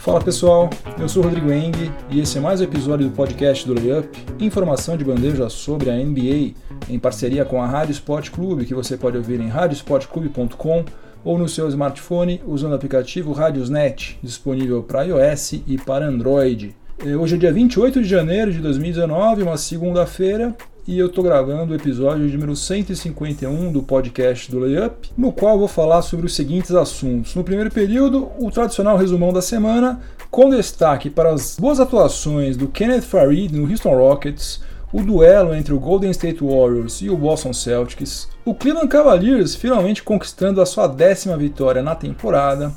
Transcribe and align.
Fala 0.00 0.18
pessoal, 0.18 0.70
eu 0.98 1.06
sou 1.10 1.22
Rodrigo 1.22 1.52
Eng 1.52 1.92
e 2.08 2.20
esse 2.20 2.38
é 2.38 2.40
mais 2.40 2.58
um 2.62 2.64
episódio 2.64 3.06
do 3.06 3.14
podcast 3.14 3.66
do 3.66 3.74
Layup, 3.74 4.08
informação 4.40 4.96
de 4.96 5.04
bandeja 5.04 5.46
sobre 5.50 5.90
a 5.90 5.94
NBA, 5.94 6.54
em 6.88 6.98
parceria 6.98 7.44
com 7.44 7.62
a 7.62 7.66
Rádio 7.66 7.92
Sport 7.92 8.30
Clube, 8.30 8.64
que 8.64 8.74
você 8.74 8.96
pode 8.96 9.18
ouvir 9.18 9.38
em 9.40 9.48
radiosportclube.com 9.48 10.86
ou 11.22 11.36
no 11.36 11.46
seu 11.46 11.68
smartphone 11.68 12.40
usando 12.46 12.72
o 12.72 12.76
aplicativo 12.76 13.32
Radiosnet, 13.32 14.18
disponível 14.22 14.82
para 14.82 15.02
iOS 15.02 15.52
e 15.66 15.76
para 15.76 16.06
Android. 16.06 16.74
É, 17.04 17.14
hoje 17.14 17.34
é 17.34 17.38
dia 17.38 17.52
28 17.52 18.00
de 18.00 18.08
janeiro 18.08 18.50
de 18.50 18.58
2019, 18.60 19.42
uma 19.42 19.58
segunda-feira, 19.58 20.56
e 20.90 20.98
eu 20.98 21.06
estou 21.06 21.22
gravando 21.22 21.72
o 21.72 21.76
episódio 21.76 22.26
número 22.26 22.56
151 22.56 23.70
do 23.70 23.80
podcast 23.80 24.50
do 24.50 24.58
Layup, 24.58 25.08
no 25.16 25.30
qual 25.30 25.56
vou 25.56 25.68
falar 25.68 26.02
sobre 26.02 26.26
os 26.26 26.34
seguintes 26.34 26.72
assuntos. 26.72 27.32
No 27.36 27.44
primeiro 27.44 27.70
período, 27.70 28.28
o 28.40 28.50
tradicional 28.50 28.96
resumão 28.96 29.32
da 29.32 29.40
semana, 29.40 30.00
com 30.32 30.50
destaque 30.50 31.08
para 31.08 31.30
as 31.30 31.56
boas 31.56 31.78
atuações 31.78 32.56
do 32.56 32.66
Kenneth 32.66 33.02
Farid 33.02 33.56
no 33.56 33.70
Houston 33.70 33.96
Rockets, 33.96 34.62
o 34.92 35.00
duelo 35.00 35.54
entre 35.54 35.72
o 35.72 35.78
Golden 35.78 36.10
State 36.10 36.42
Warriors 36.42 37.00
e 37.00 37.08
o 37.08 37.16
Boston 37.16 37.52
Celtics, 37.52 38.28
o 38.44 38.52
Cleveland 38.52 38.88
Cavaliers 38.88 39.54
finalmente 39.54 40.02
conquistando 40.02 40.60
a 40.60 40.66
sua 40.66 40.88
décima 40.88 41.36
vitória 41.36 41.84
na 41.84 41.94
temporada, 41.94 42.72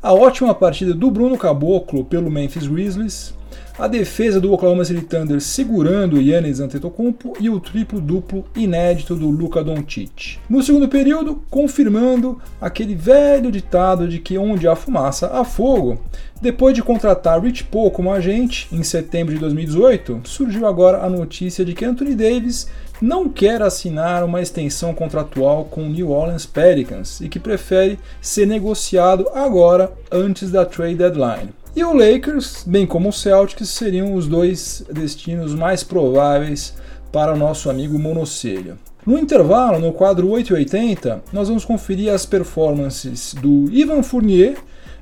a 0.00 0.14
ótima 0.14 0.54
partida 0.54 0.94
do 0.94 1.10
Bruno 1.10 1.36
Caboclo 1.36 2.04
pelo 2.04 2.30
Memphis 2.30 2.68
Grizzlies, 2.68 3.34
a 3.78 3.86
defesa 3.86 4.40
do 4.40 4.52
Oklahoma 4.52 4.84
City 4.84 5.02
Thunder 5.02 5.40
segurando 5.40 6.20
Yannis 6.20 6.60
Antetokounmpo 6.60 7.34
e 7.38 7.50
o 7.50 7.60
triplo-duplo 7.60 8.44
inédito 8.56 9.14
do 9.14 9.28
Luka 9.28 9.62
Doncic. 9.62 10.38
No 10.48 10.62
segundo 10.62 10.88
período, 10.88 11.42
confirmando 11.50 12.40
aquele 12.60 12.94
velho 12.94 13.52
ditado 13.52 14.08
de 14.08 14.18
que 14.18 14.38
onde 14.38 14.66
há 14.66 14.74
fumaça 14.74 15.26
há 15.28 15.44
fogo, 15.44 16.00
depois 16.40 16.74
de 16.74 16.82
contratar 16.82 17.42
Rich 17.42 17.64
Paul 17.64 17.90
como 17.90 18.12
agente 18.12 18.66
em 18.72 18.82
setembro 18.82 19.34
de 19.34 19.40
2018, 19.40 20.22
surgiu 20.24 20.66
agora 20.66 21.04
a 21.04 21.10
notícia 21.10 21.64
de 21.64 21.74
que 21.74 21.84
Anthony 21.84 22.14
Davis 22.14 22.68
não 23.00 23.28
quer 23.28 23.60
assinar 23.60 24.24
uma 24.24 24.40
extensão 24.40 24.94
contratual 24.94 25.66
com 25.66 25.82
o 25.82 25.88
New 25.88 26.10
Orleans 26.10 26.46
Pelicans 26.46 27.20
e 27.20 27.28
que 27.28 27.38
prefere 27.38 27.98
ser 28.22 28.46
negociado 28.46 29.28
agora 29.34 29.92
antes 30.10 30.50
da 30.50 30.64
trade 30.64 30.94
deadline. 30.94 31.50
E 31.76 31.84
o 31.84 31.92
Lakers, 31.92 32.64
bem 32.66 32.86
como 32.86 33.10
o 33.10 33.12
Celtics, 33.12 33.68
seriam 33.68 34.14
os 34.14 34.26
dois 34.26 34.82
destinos 34.90 35.54
mais 35.54 35.84
prováveis 35.84 36.72
para 37.12 37.34
o 37.34 37.36
nosso 37.36 37.68
amigo 37.68 37.98
Monocelha. 37.98 38.78
No 39.04 39.18
intervalo, 39.18 39.78
no 39.78 39.92
quadro 39.92 40.30
880, 40.30 41.22
nós 41.34 41.48
vamos 41.48 41.66
conferir 41.66 42.10
as 42.10 42.24
performances 42.24 43.34
do 43.34 43.70
Ivan 43.70 44.02
Fournier 44.02 44.56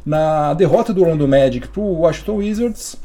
na 0.04 0.52
derrota 0.52 0.92
do 0.92 1.02
Orlando 1.02 1.28
Magic 1.28 1.68
para 1.68 1.80
o 1.80 2.00
Washington 2.00 2.38
Wizards 2.38 2.96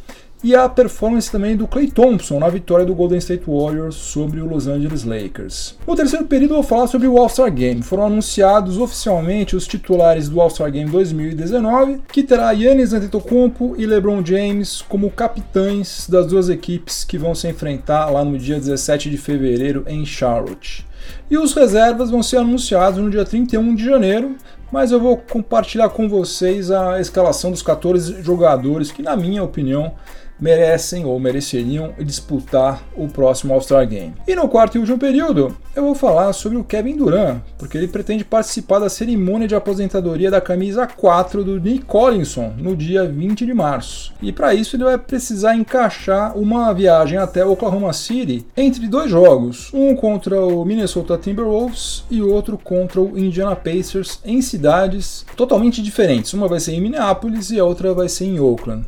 e 0.44 0.56
a 0.56 0.70
performance 0.70 1.30
também 1.30 1.56
do 1.56 1.68
Clay 1.68 1.92
Thompson 1.92 2.40
na 2.40 2.48
vitória 2.48 2.86
do 2.86 2.96
Golden 2.96 3.18
State 3.18 3.44
Warriors 3.46 3.96
sobre 3.96 4.40
o 4.40 4.46
Los 4.46 4.68
Angeles 4.68 5.04
Lakers. 5.04 5.76
No 5.86 5.96
terceiro 5.96 6.26
período 6.26 6.52
eu 6.52 6.58
vou 6.58 6.64
falar 6.64 6.88
sobre 6.88 7.08
o 7.08 7.18
All-Star 7.18 7.52
Game. 7.52 7.82
Foram 7.82 8.06
anunciados 8.06 8.78
oficialmente 8.78 9.56
os 9.56 9.68
titulares 9.68 10.30
do 10.30 10.40
All-Star 10.40 10.72
Game 10.72 10.90
2019, 10.90 12.02
que 12.12 12.24
terá 12.24 12.54
Giannis 12.54 12.94
Antetokounmpo 12.94 13.76
e 13.78 13.86
LeBron 13.86 14.26
James 14.26 14.82
como 14.82 15.12
capitães 15.12 16.08
das 16.10 16.28
duas 16.28 16.50
equipes 16.50 17.04
que 17.04 17.18
vão 17.18 17.36
se 17.36 17.48
enfrentar 17.50 18.10
lá 18.10 18.24
no 18.24 18.38
dia 18.38 18.58
17 18.58 19.10
de 19.10 19.18
fevereiro 19.18 19.84
em 19.88 20.06
Charlotte. 20.06 20.88
E 21.30 21.38
os 21.38 21.54
reservas 21.54 22.10
vão 22.10 22.24
ser 22.24 22.38
anunciados 22.38 23.00
no 23.00 23.10
dia 23.10 23.26
31 23.26 23.76
de 23.76 23.84
janeiro, 23.84 24.36
mas 24.72 24.92
eu 24.92 25.00
vou 25.00 25.18
compartilhar 25.18 25.90
com 25.90 26.08
vocês 26.08 26.72
a 26.72 27.00
escalação 27.00 27.52
dos 27.52 27.62
14 27.62 28.22
jogadores 28.22 28.92
que, 28.92 29.02
na 29.02 29.16
minha 29.16 29.44
opinião, 29.44 29.94
merecem 30.40 31.06
ou 31.06 31.20
mereceriam 31.20 31.94
disputar 32.00 32.84
o 32.96 33.08
próximo 33.08 33.54
All-Star 33.54 33.88
Game. 33.88 34.14
E 34.28 34.36
no 34.36 34.48
quarto 34.48 34.76
e 34.76 34.80
último 34.80 34.98
período, 34.98 35.56
eu 35.76 35.84
vou 35.84 35.96
falar 35.96 36.34
sobre 36.34 36.58
o 36.58 36.64
Kevin 36.64 36.98
Durant, 36.98 37.42
porque 37.58 37.78
ele 37.78 37.88
pretende 37.88 38.24
participar 38.24 38.80
da 38.80 38.90
cerimônia 38.90 39.48
de 39.48 39.56
aposentadoria 39.56 40.32
da 40.32 40.42
camisa 40.42 40.88
4 40.88 41.44
do 41.44 41.60
Nick 41.60 41.86
Collinson 41.86 42.54
no 42.58 42.76
dia 42.76 43.06
20 43.06 43.46
de 43.46 43.54
março. 43.54 44.14
E 44.22 44.32
para 44.32 44.54
isso 44.54 44.76
ele 44.76 44.84
vai 44.84 44.98
precisar 44.98 45.56
encaixar 45.56 46.38
uma 46.38 46.74
viagem 46.74 47.18
até 47.18 47.46
Oklahoma 47.46 47.94
City 47.94 48.46
entre 48.56 48.88
dois 48.88 49.10
jogos, 49.10 49.70
um 49.74 49.96
contra 49.96 50.40
o 50.42 50.66
Minnesota 50.66 51.18
Timberwolves 51.18 52.04
e 52.10 52.22
outro 52.22 52.58
contra 52.58 53.00
o 53.02 53.18
Indiana 53.18 53.56
Pacers 53.56 54.20
em 54.26 54.42
cidades 54.42 55.26
totalmente 55.36 55.82
diferentes. 55.82 56.34
Uma 56.34 56.48
vai 56.48 56.60
ser 56.60 56.74
em 56.74 56.82
Minneapolis 56.82 57.52
e 57.52 57.60
a 57.60 57.66
outra 57.66 57.94
vai 57.94 58.10
ser 58.10 58.26
em 58.26 58.40
Oakland. 58.40 58.86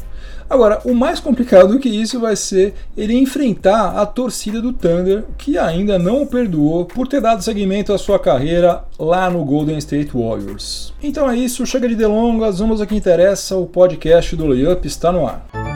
Agora, 0.52 0.82
o 0.84 0.94
mais 0.94 1.18
complicado 1.18 1.70
do 1.70 1.80
que 1.80 1.88
isso 1.88 2.20
vai 2.20 2.36
ser 2.36 2.74
ele 2.98 3.18
enfrentar 3.18 3.98
a 3.98 4.06
torcida 4.06 4.62
do 4.62 4.74
Thunder, 4.74 5.24
que 5.38 5.58
ainda 5.58 5.98
não 5.98 6.24
o 6.24 6.28
perdoou 6.28 6.84
por 6.84 7.08
ter 7.08 7.22
dado 7.22 7.42
seguimento 7.42 7.94
à 7.94 7.98
sua 7.98 8.20
carreira 8.20 8.84
lá 9.00 9.30
no 9.30 9.46
Golden 9.46 9.78
State 9.78 10.12
Warriors. 10.14 10.94
Então 11.02 11.32
é 11.32 11.38
isso, 11.38 11.66
chega 11.66 11.88
de 11.88 11.96
delongas, 11.96 12.60
vamos 12.60 12.82
ao 12.82 12.86
que 12.86 12.94
interessa, 12.94 13.56
o 13.56 13.66
podcast 13.66 14.36
do 14.36 14.46
Layup 14.46 14.86
está 14.86 15.10
no 15.10 15.26
ar. 15.26 15.71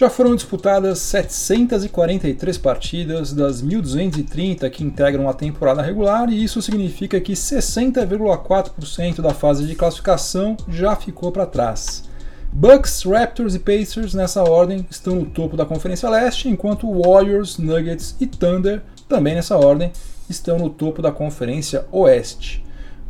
Já 0.00 0.08
foram 0.08 0.34
disputadas 0.34 0.98
743 1.00 2.56
partidas 2.56 3.34
das 3.34 3.62
1.230 3.62 4.70
que 4.70 4.82
integram 4.82 5.28
a 5.28 5.34
temporada 5.34 5.82
regular, 5.82 6.32
e 6.32 6.42
isso 6.42 6.62
significa 6.62 7.20
que 7.20 7.34
60,4% 7.34 9.20
da 9.20 9.34
fase 9.34 9.66
de 9.66 9.74
classificação 9.74 10.56
já 10.66 10.96
ficou 10.96 11.30
para 11.30 11.44
trás. 11.44 12.04
Bucks, 12.50 13.02
Raptors 13.02 13.54
e 13.54 13.58
Pacers 13.58 14.14
nessa 14.14 14.42
ordem 14.42 14.86
estão 14.90 15.16
no 15.16 15.26
topo 15.26 15.54
da 15.54 15.66
Conferência 15.66 16.08
Leste, 16.08 16.48
enquanto 16.48 16.90
Warriors, 16.90 17.58
Nuggets 17.58 18.16
e 18.18 18.26
Thunder, 18.26 18.80
também 19.06 19.34
nessa 19.34 19.58
ordem, 19.58 19.92
estão 20.30 20.56
no 20.56 20.70
topo 20.70 21.02
da 21.02 21.12
Conferência 21.12 21.84
Oeste. 21.92 22.64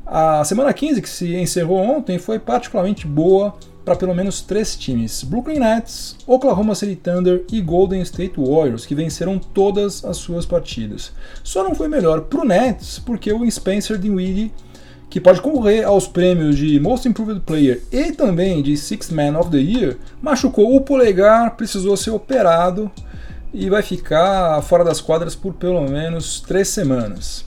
A 0.04 0.42
semana 0.42 0.72
15, 0.72 1.00
que 1.00 1.08
se 1.08 1.36
encerrou 1.36 1.78
ontem, 1.78 2.18
foi 2.18 2.40
particularmente 2.40 3.06
boa 3.06 3.54
para 3.84 3.96
pelo 3.96 4.14
menos 4.14 4.40
três 4.40 4.76
times: 4.76 5.22
Brooklyn 5.22 5.58
Nets, 5.58 6.16
Oklahoma 6.26 6.74
City 6.74 6.96
Thunder 6.96 7.44
e 7.50 7.60
Golden 7.60 8.00
State 8.02 8.34
Warriors, 8.36 8.86
que 8.86 8.94
venceram 8.94 9.38
todas 9.38 10.04
as 10.04 10.16
suas 10.16 10.46
partidas. 10.46 11.12
Só 11.42 11.62
não 11.64 11.74
foi 11.74 11.88
melhor 11.88 12.22
para 12.22 12.40
o 12.40 12.44
Nets 12.44 12.98
porque 12.98 13.32
o 13.32 13.50
Spencer 13.50 13.98
Dinwiddie, 13.98 14.52
que 15.08 15.20
pode 15.20 15.40
concorrer 15.40 15.86
aos 15.86 16.06
prêmios 16.06 16.56
de 16.56 16.78
Most 16.78 17.08
Improved 17.08 17.40
Player 17.40 17.82
e 17.90 18.12
também 18.12 18.62
de 18.62 18.76
Sixth 18.76 19.10
Man 19.10 19.38
of 19.38 19.50
the 19.50 19.58
Year, 19.58 19.96
machucou 20.22 20.76
o 20.76 20.80
polegar, 20.80 21.56
precisou 21.56 21.96
ser 21.96 22.10
operado 22.10 22.90
e 23.52 23.68
vai 23.68 23.82
ficar 23.82 24.62
fora 24.62 24.84
das 24.84 25.00
quadras 25.00 25.34
por 25.34 25.54
pelo 25.54 25.82
menos 25.82 26.40
três 26.40 26.68
semanas. 26.68 27.44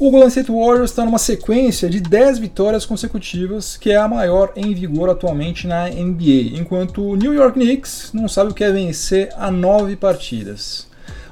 O 0.00 0.12
Golden 0.12 0.28
State 0.28 0.52
Warriors 0.52 0.90
está 0.90 1.04
numa 1.04 1.18
sequência 1.18 1.90
de 1.90 2.00
10 2.00 2.38
vitórias 2.38 2.86
consecutivas, 2.86 3.76
que 3.76 3.90
é 3.90 3.96
a 3.96 4.06
maior 4.06 4.52
em 4.54 4.72
vigor 4.72 5.10
atualmente 5.10 5.66
na 5.66 5.88
NBA, 5.88 6.56
enquanto 6.56 7.02
o 7.02 7.16
New 7.16 7.34
York 7.34 7.58
Knicks 7.58 8.12
não 8.14 8.28
sabe 8.28 8.52
o 8.52 8.54
que 8.54 8.62
é 8.62 8.70
vencer 8.70 9.30
a 9.36 9.50
9 9.50 9.96
partidas. 9.96 10.86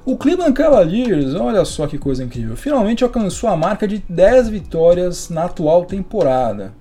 O 0.04 0.16
Cleveland 0.16 0.52
Cavaliers, 0.52 1.32
olha 1.36 1.64
só 1.64 1.86
que 1.86 1.96
coisa 1.96 2.24
incrível, 2.24 2.56
finalmente 2.56 3.04
alcançou 3.04 3.48
a 3.48 3.56
marca 3.56 3.86
de 3.86 4.02
10 4.08 4.48
vitórias 4.48 5.28
na 5.30 5.44
atual 5.44 5.84
temporada. 5.84 6.74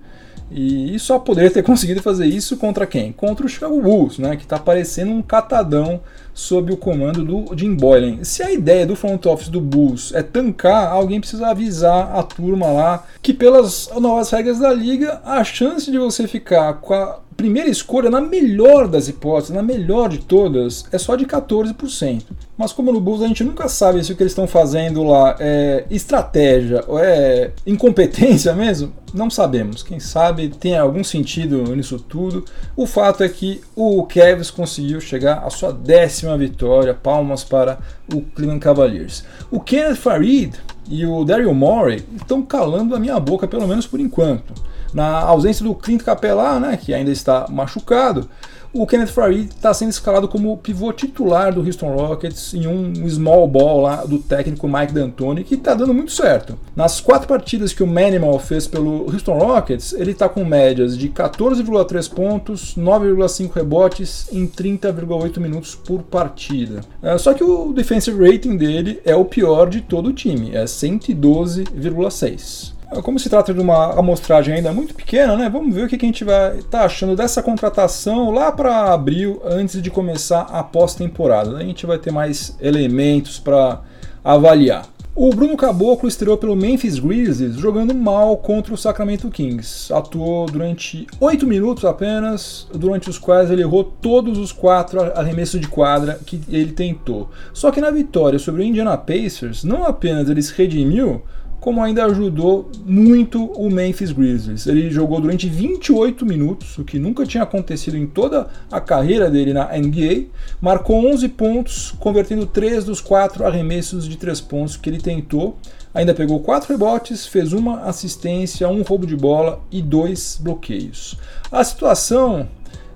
E 0.51 0.97
só 0.99 1.17
poderia 1.17 1.51
ter 1.51 1.63
conseguido 1.63 2.01
fazer 2.01 2.25
isso 2.25 2.57
contra 2.57 2.85
quem? 2.85 3.11
Contra 3.11 3.45
o 3.45 3.49
Chicago 3.49 3.81
Bulls, 3.81 4.19
né, 4.19 4.35
que 4.35 4.43
está 4.43 4.59
parecendo 4.59 5.11
um 5.11 5.21
catadão 5.21 6.01
sob 6.33 6.73
o 6.73 6.77
comando 6.77 7.23
do 7.23 7.57
Jim 7.57 7.73
Boylan. 7.73 8.23
Se 8.23 8.43
a 8.43 8.51
ideia 8.51 8.85
do 8.85 8.95
front 8.95 9.25
office 9.25 9.47
do 9.47 9.61
Bulls 9.61 10.13
é 10.13 10.21
tancar, 10.21 10.91
alguém 10.91 11.19
precisa 11.19 11.47
avisar 11.47 12.13
a 12.13 12.21
turma 12.21 12.67
lá 12.67 13.05
que 13.21 13.33
pelas 13.33 13.89
novas 13.99 14.29
regras 14.29 14.59
da 14.59 14.73
liga, 14.73 15.21
a 15.25 15.43
chance 15.43 15.89
de 15.89 15.97
você 15.97 16.27
ficar 16.27 16.73
com 16.75 16.93
a 16.93 17.19
primeira 17.35 17.69
escolha, 17.69 18.09
na 18.09 18.21
melhor 18.21 18.87
das 18.87 19.07
hipóteses, 19.07 19.55
na 19.55 19.61
melhor 19.61 20.09
de 20.09 20.19
todas, 20.19 20.85
é 20.91 20.97
só 20.97 21.15
de 21.15 21.25
14%. 21.25 22.23
Mas 22.57 22.71
como 22.71 22.91
no 22.91 23.01
Bulls 23.01 23.21
a 23.21 23.27
gente 23.27 23.43
nunca 23.43 23.67
sabe 23.67 24.03
se 24.03 24.13
o 24.13 24.15
que 24.15 24.23
eles 24.23 24.31
estão 24.31 24.47
fazendo 24.47 25.03
lá 25.03 25.35
é 25.39 25.85
estratégia 25.89 26.83
ou 26.87 26.97
é 26.97 27.51
incompetência 27.67 28.53
mesmo, 28.55 28.93
não 29.13 29.29
sabemos. 29.29 29.83
Quem 29.83 29.99
sabe 29.99 30.47
tem 30.49 30.77
algum 30.77 31.03
sentido 31.03 31.75
nisso 31.75 31.99
tudo. 31.99 32.45
O 32.75 32.87
fato 32.87 33.23
é 33.23 33.29
que 33.29 33.61
o 33.75 34.03
Cavs 34.03 34.49
conseguiu 34.49 35.01
chegar 35.01 35.43
à 35.45 35.49
sua 35.49 35.73
décima 35.73 36.37
vitória. 36.37 36.93
Palmas 36.93 37.43
para 37.43 37.77
o 38.13 38.21
Cleveland 38.21 38.61
Cavaliers. 38.61 39.25
O 39.51 39.59
Kenneth 39.59 39.95
Farid 39.95 40.53
e 40.89 41.05
o 41.05 41.25
Daryl 41.25 41.53
Morey 41.53 42.03
estão 42.15 42.41
calando 42.41 42.95
a 42.95 42.99
minha 42.99 43.19
boca, 43.19 43.47
pelo 43.47 43.67
menos 43.67 43.85
por 43.85 43.99
enquanto. 43.99 44.53
Na 44.95 45.19
ausência 45.19 45.61
do 45.61 45.75
Clint 45.75 46.03
Capela, 46.03 46.57
né, 46.57 46.77
que 46.77 46.93
ainda 46.93 47.11
está 47.11 47.47
machucado, 47.49 48.29
o 48.71 48.87
Kenneth 48.87 49.07
Farid 49.07 49.49
está 49.49 49.73
sendo 49.73 49.89
escalado 49.89 50.27
como 50.27 50.57
pivô 50.57 50.93
titular 50.93 51.53
do 51.53 51.59
Houston 51.59 51.93
Rockets 51.93 52.53
em 52.53 52.65
um 52.65 53.09
small 53.09 53.45
ball 53.45 53.81
lá 53.81 54.05
do 54.05 54.19
técnico 54.19 54.69
Mike 54.69 54.93
D'Antoni, 54.93 55.43
que 55.43 55.55
está 55.55 55.73
dando 55.73 55.93
muito 55.93 56.13
certo. 56.13 56.57
Nas 56.73 57.01
quatro 57.01 57.27
partidas 57.27 57.73
que 57.73 57.83
o 57.83 57.87
Manimal 57.87 58.39
fez 58.39 58.67
pelo 58.67 59.11
Houston 59.11 59.37
Rockets, 59.37 59.91
ele 59.91 60.11
está 60.11 60.29
com 60.29 60.45
médias 60.45 60.97
de 60.97 61.09
14,3 61.09 62.13
pontos, 62.13 62.73
9,5 62.77 63.51
rebotes 63.53 64.29
em 64.31 64.47
30,8 64.47 65.41
minutos 65.41 65.75
por 65.75 66.03
partida. 66.03 66.79
É, 67.01 67.17
só 67.17 67.33
que 67.33 67.43
o 67.43 67.73
defensive 67.73 68.29
rating 68.29 68.55
dele 68.55 69.01
é 69.03 69.15
o 69.15 69.25
pior 69.25 69.69
de 69.69 69.81
todo 69.81 70.07
o 70.07 70.13
time, 70.13 70.51
é 70.53 70.63
112,6. 70.63 72.74
Como 73.03 73.19
se 73.19 73.29
trata 73.29 73.53
de 73.53 73.59
uma 73.59 73.97
amostragem 73.97 74.55
ainda 74.55 74.71
muito 74.71 74.93
pequena, 74.93 75.35
né? 75.35 75.49
Vamos 75.49 75.73
ver 75.73 75.85
o 75.85 75.87
que 75.87 75.95
a 75.95 75.99
gente 75.99 76.23
vai 76.23 76.57
estar 76.57 76.79
tá 76.79 76.85
achando 76.85 77.15
dessa 77.15 77.41
contratação 77.41 78.31
lá 78.31 78.51
para 78.51 78.93
abril, 78.93 79.41
antes 79.45 79.81
de 79.81 79.89
começar 79.89 80.41
a 80.41 80.63
pós-temporada. 80.63 81.57
A 81.57 81.63
gente 81.63 81.85
vai 81.85 81.97
ter 81.97 82.11
mais 82.11 82.55
elementos 82.61 83.39
para 83.39 83.81
avaliar. 84.23 84.87
O 85.17 85.29
Bruno 85.29 85.55
Caboclo 85.55 86.09
estreou 86.09 86.37
pelo 86.37 86.57
Memphis 86.57 86.99
Grizzlies 86.99 87.55
jogando 87.55 87.95
mal 87.95 88.35
contra 88.35 88.73
o 88.73 88.77
Sacramento 88.77 89.29
Kings. 89.29 89.93
Atuou 89.93 90.45
durante 90.45 91.07
8 91.21 91.47
minutos 91.47 91.85
apenas, 91.85 92.67
durante 92.73 93.09
os 93.09 93.17
quais 93.17 93.49
ele 93.49 93.61
errou 93.61 93.85
todos 93.85 94.37
os 94.37 94.51
quatro 94.51 94.99
arremessos 95.17 95.61
de 95.61 95.69
quadra 95.69 96.19
que 96.25 96.41
ele 96.49 96.73
tentou. 96.73 97.29
Só 97.53 97.71
que 97.71 97.79
na 97.79 97.91
vitória 97.91 98.37
sobre 98.37 98.61
o 98.61 98.65
Indiana 98.65 98.97
Pacers, 98.97 99.63
não 99.63 99.85
apenas 99.85 100.29
ele 100.29 100.41
se 100.41 100.53
redimiu, 100.53 101.21
como 101.65 101.81
ainda 101.81 102.05
ajudou 102.05 102.69
muito 102.85 103.43
o 103.43 103.71
Memphis 103.71 104.11
Grizzlies. 104.11 104.67
Ele 104.67 104.91
jogou 104.91 105.19
durante 105.19 105.49
28 105.49 106.23
minutos, 106.23 106.77
o 106.77 106.83
que 106.83 106.99
nunca 106.99 107.25
tinha 107.25 107.41
acontecido 107.41 107.97
em 107.97 108.05
toda 108.05 108.45
a 108.71 108.79
carreira 108.79 109.31
dele 109.31 109.51
na 109.51 109.75
NBA, 109.75 110.25
marcou 110.61 111.03
11 111.11 111.27
pontos, 111.29 111.91
convertendo 111.97 112.45
3 112.45 112.85
dos 112.85 113.01
4 113.01 113.47
arremessos 113.47 114.07
de 114.07 114.15
3 114.15 114.41
pontos 114.41 114.77
que 114.77 114.87
ele 114.87 114.99
tentou. 114.99 115.57
Ainda 115.91 116.13
pegou 116.13 116.39
4 116.39 116.71
rebotes, 116.71 117.25
fez 117.25 117.51
uma 117.51 117.81
assistência, 117.85 118.69
um 118.69 118.83
roubo 118.83 119.07
de 119.07 119.15
bola 119.15 119.59
e 119.71 119.81
dois 119.81 120.39
bloqueios. 120.39 121.17
A 121.51 121.63
situação 121.63 122.47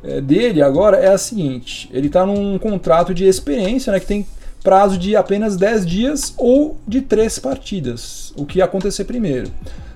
eh, 0.04 0.22
dele 0.22 0.62
agora 0.62 0.98
é 0.98 1.08
a 1.08 1.18
seguinte: 1.18 1.90
ele 1.92 2.06
está 2.06 2.24
num 2.24 2.60
contrato 2.60 3.16
de 3.16 3.26
experiência, 3.26 3.92
né, 3.92 4.00
que 4.00 4.06
tem 4.06 4.28
prazo 4.64 4.98
de 4.98 5.16
apenas 5.16 5.56
10 5.58 5.86
dias 5.86 6.34
ou 6.38 6.78
de 6.88 7.02
3 7.02 7.40
partidas, 7.40 8.34
o 8.36 8.46
que 8.46 8.60
ia 8.60 8.66
acontecer 8.66 9.06
primeiro. 9.06 9.52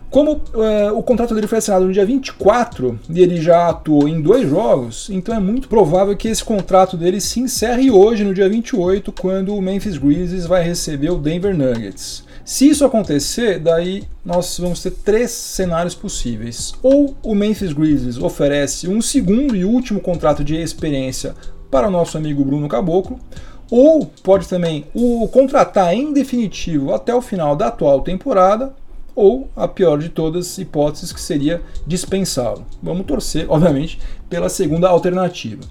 Como 0.10 0.40
é, 0.56 0.92
o 0.92 1.02
contrato 1.02 1.34
dele 1.34 1.48
foi 1.48 1.58
assinado 1.58 1.86
no 1.86 1.92
dia 1.92 2.06
24 2.06 3.00
e 3.10 3.20
ele 3.20 3.42
já 3.42 3.70
atuou 3.70 4.08
em 4.08 4.22
dois 4.22 4.48
jogos, 4.48 5.10
então 5.10 5.34
é 5.34 5.40
muito 5.40 5.68
provável 5.68 6.16
que 6.16 6.28
esse 6.28 6.44
contrato 6.44 6.96
dele 6.96 7.20
se 7.20 7.40
encerre 7.40 7.90
hoje, 7.90 8.24
no 8.24 8.32
dia 8.32 8.48
28, 8.48 9.12
quando 9.12 9.56
o 9.56 9.62
Memphis 9.62 9.98
Grizzlies 9.98 10.46
vai 10.46 10.64
receber 10.64 11.10
o 11.10 11.18
Denver 11.18 11.58
Nuggets. 11.58 12.24
Se 12.46 12.70
isso 12.70 12.86
acontecer, 12.86 13.58
daí 13.58 14.04
nós 14.24 14.60
vamos 14.60 14.84
ter 14.84 14.92
três 14.92 15.32
cenários 15.32 15.96
possíveis. 15.96 16.74
Ou 16.84 17.16
o 17.24 17.34
Memphis 17.34 17.72
Grizzlies 17.74 18.18
oferece 18.18 18.88
um 18.88 19.02
segundo 19.02 19.56
e 19.56 19.66
último 19.66 20.00
contrato 20.00 20.44
de 20.44 20.56
experiência 20.56 21.34
para 21.72 21.88
o 21.88 21.92
nosso 21.92 22.18
amigo 22.18 22.46
Bruno 22.46 22.68
Caboclo, 22.68 23.18
ou 23.76 24.06
pode 24.22 24.48
também 24.48 24.86
o 24.94 25.28
contratar 25.30 25.96
em 25.96 26.14
definitivo 26.14 26.94
até 26.94 27.12
o 27.12 27.24
final 27.24 27.56
da 27.56 27.70
atual 27.70 28.02
temporada, 28.02 28.72
ou 29.16 29.50
a 29.56 29.68
pior 29.68 29.98
de 29.98 30.10
todas 30.10 30.46
as 30.46 30.58
hipóteses 30.60 31.12
que 31.12 31.20
seria 31.20 31.60
dispensá-lo. 31.88 32.64
Vamos 32.84 33.08
torcer, 33.08 33.48
obviamente, 33.50 33.98
pela 34.30 34.48
segunda 34.48 34.88
alternativa. 34.90 35.64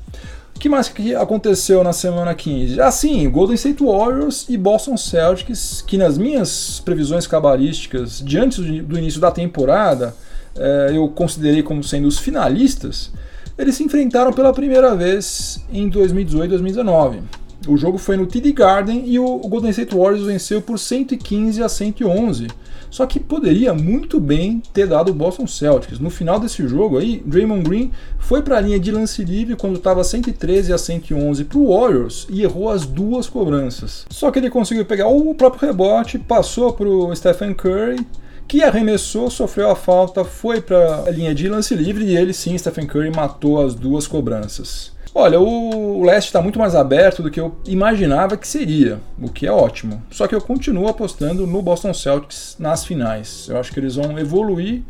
O 0.52 0.58
que 0.58 0.68
mais 0.68 0.88
que 0.88 1.14
aconteceu 1.14 1.84
na 1.84 1.92
semana 1.92 2.34
15? 2.34 2.80
Assim, 2.80 3.30
Golden 3.30 3.54
State 3.54 3.84
Warriors 3.84 4.46
e 4.48 4.56
Boston 4.56 4.96
Celtics, 4.96 5.80
que 5.86 5.96
nas 5.96 6.18
minhas 6.18 6.82
previsões 6.84 7.28
cabalísticas, 7.28 8.20
diante 8.20 8.60
do 8.82 8.98
início 8.98 9.20
da 9.20 9.30
temporada, 9.30 10.12
eh, 10.56 10.90
eu 10.94 11.08
considerei 11.08 11.62
como 11.62 11.84
sendo 11.84 12.08
os 12.08 12.18
finalistas, 12.18 13.12
eles 13.56 13.76
se 13.76 13.84
enfrentaram 13.84 14.32
pela 14.32 14.52
primeira 14.52 14.96
vez 14.96 15.64
em 15.72 15.88
2018 15.88 16.50
2019. 16.50 17.41
O 17.66 17.76
jogo 17.76 17.98
foi 17.98 18.16
no 18.16 18.26
TD 18.26 18.52
Garden 18.52 19.04
e 19.06 19.18
o 19.18 19.38
Golden 19.38 19.70
State 19.70 19.94
Warriors 19.94 20.26
venceu 20.26 20.60
por 20.60 20.78
115 20.78 21.62
a 21.62 21.68
111. 21.68 22.48
Só 22.90 23.06
que 23.06 23.18
poderia 23.18 23.72
muito 23.72 24.20
bem 24.20 24.62
ter 24.72 24.86
dado 24.86 25.10
o 25.10 25.14
Boston 25.14 25.46
Celtics. 25.46 25.98
No 25.98 26.10
final 26.10 26.38
desse 26.38 26.66
jogo 26.68 26.98
aí, 26.98 27.22
Draymond 27.24 27.62
Green 27.62 27.90
foi 28.18 28.42
para 28.42 28.58
a 28.58 28.60
linha 28.60 28.78
de 28.78 28.90
lance 28.90 29.24
livre 29.24 29.56
quando 29.56 29.76
estava 29.76 30.04
113 30.04 30.72
a 30.72 30.78
111 30.78 31.44
para 31.44 31.58
o 31.58 31.68
Warriors 31.68 32.26
e 32.28 32.42
errou 32.42 32.68
as 32.68 32.84
duas 32.84 33.28
cobranças. 33.28 34.04
Só 34.10 34.30
que 34.30 34.38
ele 34.38 34.50
conseguiu 34.50 34.84
pegar 34.84 35.08
o 35.08 35.34
próprio 35.34 35.68
rebote, 35.68 36.18
passou 36.18 36.72
para 36.72 36.88
o 36.88 37.14
Stephen 37.14 37.54
Curry 37.54 38.04
que 38.46 38.62
arremessou, 38.62 39.30
sofreu 39.30 39.70
a 39.70 39.76
falta, 39.76 40.24
foi 40.24 40.60
para 40.60 41.04
a 41.06 41.10
linha 41.10 41.34
de 41.34 41.48
lance 41.48 41.74
livre 41.74 42.04
e 42.04 42.16
ele 42.16 42.34
sim, 42.34 42.58
Stephen 42.58 42.86
Curry, 42.86 43.10
matou 43.10 43.64
as 43.64 43.74
duas 43.74 44.06
cobranças. 44.06 44.91
Olha, 45.14 45.38
o 45.38 46.02
leste 46.04 46.28
está 46.28 46.40
muito 46.40 46.58
mais 46.58 46.74
aberto 46.74 47.22
do 47.22 47.30
que 47.30 47.38
eu 47.38 47.54
imaginava 47.66 48.34
que 48.34 48.48
seria, 48.48 48.98
o 49.20 49.28
que 49.28 49.46
é 49.46 49.52
ótimo. 49.52 50.02
Só 50.10 50.26
que 50.26 50.34
eu 50.34 50.40
continuo 50.40 50.88
apostando 50.88 51.46
no 51.46 51.60
Boston 51.60 51.92
Celtics 51.92 52.56
nas 52.58 52.84
finais. 52.84 53.46
Eu 53.50 53.58
acho 53.58 53.70
que 53.72 53.78
eles 53.78 53.96
vão 53.96 54.18
evoluir 54.18 54.82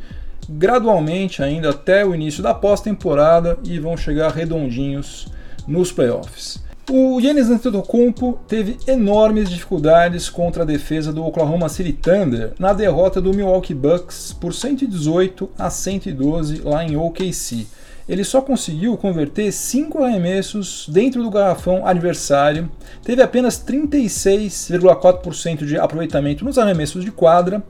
gradualmente 0.48 1.42
ainda 1.42 1.70
até 1.70 2.06
o 2.06 2.14
início 2.14 2.40
da 2.40 2.54
pós-temporada 2.54 3.58
e 3.64 3.80
vão 3.80 3.96
chegar 3.96 4.30
redondinhos 4.32 5.26
nos 5.66 5.90
playoffs. 5.90 6.62
O 6.88 7.20
Yannis 7.20 7.48
Antetokounmpo 7.48 8.38
teve 8.46 8.76
enormes 8.86 9.50
dificuldades 9.50 10.28
contra 10.28 10.62
a 10.62 10.66
defesa 10.66 11.12
do 11.12 11.24
Oklahoma 11.24 11.68
City 11.68 11.92
Thunder 11.92 12.52
na 12.58 12.72
derrota 12.72 13.20
do 13.20 13.34
Milwaukee 13.34 13.74
Bucks 13.74 14.32
por 14.32 14.52
118 14.52 15.50
a 15.58 15.70
112 15.70 16.60
lá 16.62 16.84
em 16.84 16.96
OKC 16.96 17.66
ele 18.12 18.24
só 18.24 18.42
conseguiu 18.42 18.94
converter 18.98 19.50
5 19.50 20.04
arremessos 20.04 20.86
dentro 20.86 21.22
do 21.22 21.30
garrafão 21.30 21.86
adversário, 21.86 22.70
teve 23.02 23.22
apenas 23.22 23.56
36,4% 23.64 25.64
de 25.64 25.78
aproveitamento 25.78 26.44
nos 26.44 26.58
arremessos 26.58 27.02
de 27.02 27.10
quadra, 27.10 27.64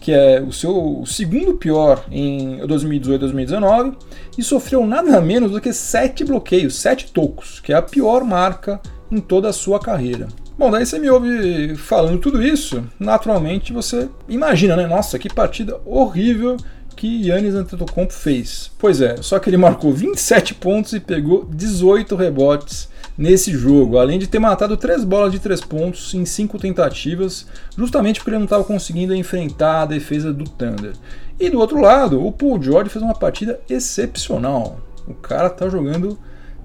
que 0.00 0.12
é 0.12 0.40
o 0.40 0.52
seu 0.52 1.02
segundo 1.04 1.54
pior 1.54 2.04
em 2.08 2.60
2018-2019, 2.60 3.96
e 4.38 4.44
sofreu 4.44 4.86
nada 4.86 5.20
menos 5.20 5.50
do 5.50 5.60
que 5.60 5.72
7 5.72 6.24
bloqueios, 6.24 6.76
7 6.76 7.10
tocos, 7.10 7.58
que 7.58 7.72
é 7.72 7.76
a 7.76 7.82
pior 7.82 8.22
marca 8.22 8.80
em 9.10 9.18
toda 9.18 9.48
a 9.48 9.52
sua 9.52 9.80
carreira. 9.80 10.28
Bom, 10.56 10.70
daí 10.70 10.86
você 10.86 11.00
me 11.00 11.10
ouve 11.10 11.74
falando 11.74 12.20
tudo 12.20 12.40
isso, 12.40 12.84
naturalmente 12.96 13.72
você 13.72 14.08
imagina, 14.28 14.76
né? 14.76 14.86
Nossa, 14.86 15.18
que 15.18 15.28
partida 15.28 15.80
horrível 15.84 16.56
que 17.00 17.28
Yannis 17.28 17.54
Antetokounmpo 17.54 18.12
fez. 18.12 18.70
Pois 18.78 19.00
é, 19.00 19.16
só 19.22 19.38
que 19.38 19.48
ele 19.48 19.56
marcou 19.56 19.90
27 19.90 20.52
pontos 20.52 20.92
e 20.92 21.00
pegou 21.00 21.46
18 21.46 22.14
rebotes 22.14 22.90
nesse 23.16 23.52
jogo, 23.52 23.96
além 23.96 24.18
de 24.18 24.26
ter 24.26 24.38
matado 24.38 24.76
3 24.76 25.04
bolas 25.04 25.32
de 25.32 25.38
3 25.38 25.62
pontos 25.62 26.12
em 26.12 26.26
5 26.26 26.58
tentativas, 26.58 27.46
justamente 27.74 28.20
porque 28.20 28.32
ele 28.32 28.36
não 28.40 28.44
estava 28.44 28.64
conseguindo 28.64 29.14
enfrentar 29.14 29.80
a 29.80 29.86
defesa 29.86 30.30
do 30.30 30.44
Thunder. 30.44 30.92
E 31.38 31.48
do 31.48 31.58
outro 31.58 31.80
lado, 31.80 32.22
o 32.22 32.30
Paul 32.30 32.62
George 32.62 32.90
fez 32.90 33.02
uma 33.02 33.14
partida 33.14 33.58
excepcional. 33.66 34.78
O 35.08 35.14
cara 35.14 35.48
tá 35.48 35.70
jogando 35.70 36.18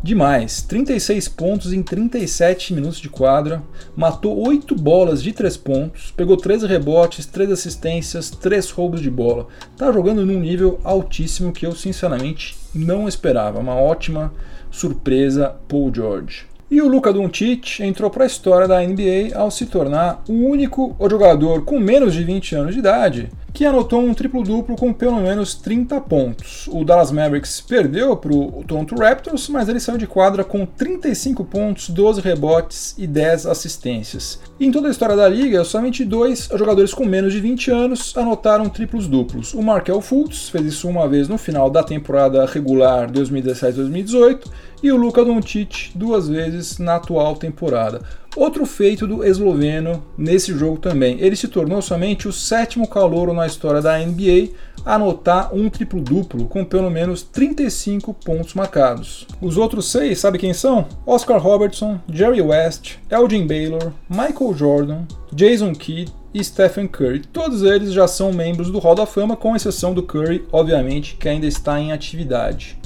demais. 0.06 0.62
36 0.62 1.28
pontos 1.28 1.74
em 1.74 1.82
37 1.82 2.74
minutos 2.76 3.00
de 3.00 3.10
quadra, 3.10 3.64
matou 3.96 4.48
8 4.48 4.76
bolas 4.76 5.22
de 5.22 5.34
3 5.34 5.58
pontos, 5.58 6.14
pegou 6.16 6.38
13 6.38 6.68
rebotes, 6.68 7.26
3 7.26 7.52
assistências, 7.52 8.30
3 8.30 8.70
roubos 8.70 9.02
de 9.02 9.10
bola. 9.10 9.48
Tá 9.76 9.92
jogando 9.92 10.24
num 10.24 10.40
nível 10.40 10.80
altíssimo 10.84 11.52
que 11.52 11.66
eu 11.66 11.74
sinceramente 11.74 12.56
não 12.74 13.08
esperava. 13.08 13.60
Uma 13.60 13.76
ótima 13.76 14.32
surpresa 14.70 15.56
Paul 15.68 15.92
George. 15.94 16.46
E 16.70 16.82
o 16.82 16.88
Luka 16.88 17.12
Doncic 17.12 17.80
entrou 17.80 18.10
para 18.10 18.24
a 18.24 18.28
história 18.28 18.68
da 18.68 18.82
NBA 18.82 19.36
ao 19.36 19.50
se 19.50 19.66
tornar 19.66 20.24
o 20.28 20.34
único 20.34 20.96
jogador 21.10 21.64
com 21.64 21.80
menos 21.80 22.14
de 22.14 22.24
20 22.24 22.56
anos 22.56 22.74
de 22.74 22.80
idade 22.80 23.30
que 23.56 23.66
anotou 23.66 24.02
um 24.02 24.14
triplo-duplo 24.14 24.76
com 24.76 24.92
pelo 24.92 25.22
menos 25.22 25.56
30 25.56 26.02
pontos. 26.02 26.68
O 26.68 26.84
Dallas 26.84 27.10
Mavericks 27.10 27.62
perdeu 27.62 28.18
para 28.18 28.34
o 28.34 28.62
Toronto 28.68 28.96
Raptors, 28.96 29.48
mas 29.48 29.70
ele 29.70 29.80
saiu 29.80 29.98
de 29.98 30.06
quadra 30.06 30.44
com 30.44 30.66
35 30.66 31.46
pontos, 31.46 31.90
12 31.90 32.20
rebotes 32.20 32.94
e 32.98 33.08
10 33.08 33.46
assistências. 33.46 34.42
Em 34.60 34.70
toda 34.70 34.90
a 34.90 34.92
história 34.92 35.16
da 35.16 35.30
liga, 35.30 35.64
somente 35.64 36.04
dois 36.04 36.50
jogadores 36.54 36.94
com 36.94 37.06
menos 37.06 37.32
de 37.32 37.40
20 37.40 37.72
anos 37.72 38.18
anotaram 38.18 38.68
triplos 38.68 39.08
duplos. 39.08 39.54
O 39.54 39.64
Markel 39.64 40.02
Fultz 40.02 40.50
fez 40.50 40.66
isso 40.66 40.90
uma 40.90 41.08
vez 41.08 41.30
no 41.30 41.38
final 41.38 41.70
da 41.70 41.82
temporada 41.82 42.46
regular 42.46 43.10
2017-2018 43.10 44.48
e 44.84 44.92
o 44.92 44.98
Luka 44.98 45.24
Doncic 45.24 45.92
duas 45.96 46.28
vezes 46.28 46.78
na 46.78 46.96
atual 46.96 47.38
temporada. 47.38 48.02
Outro 48.36 48.65
feito 48.65 49.08
do 49.08 49.24
esloveno 49.24 50.04
nesse 50.18 50.54
jogo 50.54 50.77
também. 50.77 51.18
Ele 51.22 51.36
se 51.36 51.48
tornou 51.48 51.82
somente 51.82 52.27
o 52.27 52.34
sétimo 52.34 52.88
calouro 52.88 53.34
na 53.34 53.48
história 53.48 53.82
da 53.82 53.98
NBA 53.98 54.50
a 54.86 54.96
anotar 54.96 55.56
um 55.56 55.70
triplo-duplo 55.70 56.46
com 56.48 56.65
pelo 56.65 56.89
menos 56.92 57.24
35 57.24 58.13
pontos 58.13 58.54
marcados. 58.54 59.25
Os 59.42 59.58
outros 59.58 59.89
seis, 59.89 60.20
sabe 60.20 60.38
quem 60.38 60.54
são? 60.54 60.86
Oscar 61.06 61.42
Robertson, 61.42 62.00
Jerry 62.12 62.42
West, 62.42 62.98
Elgin 63.10 63.48
Baylor, 63.48 63.94
Michael 64.10 64.54
Jordan, 64.54 65.01
Jason 65.32 65.74
Kidd 65.74 66.12
e 66.34 66.44
Stephen 66.44 66.88
Curry. 66.88 67.22
Todos 67.32 67.63
eles 67.63 67.94
já 67.94 68.08
são 68.08 68.34
membros 68.34 68.70
do 68.70 68.80
Hall 68.80 68.96
da 68.96 69.06
Fama, 69.06 69.38
com 69.38 69.56
exceção 69.56 69.94
do 69.94 70.04
Curry, 70.04 70.46
obviamente, 70.51 71.15
que 71.15 71.30
ainda 71.30 71.48
está 71.48 71.80
em 71.80 71.94
atividade. 71.94 72.77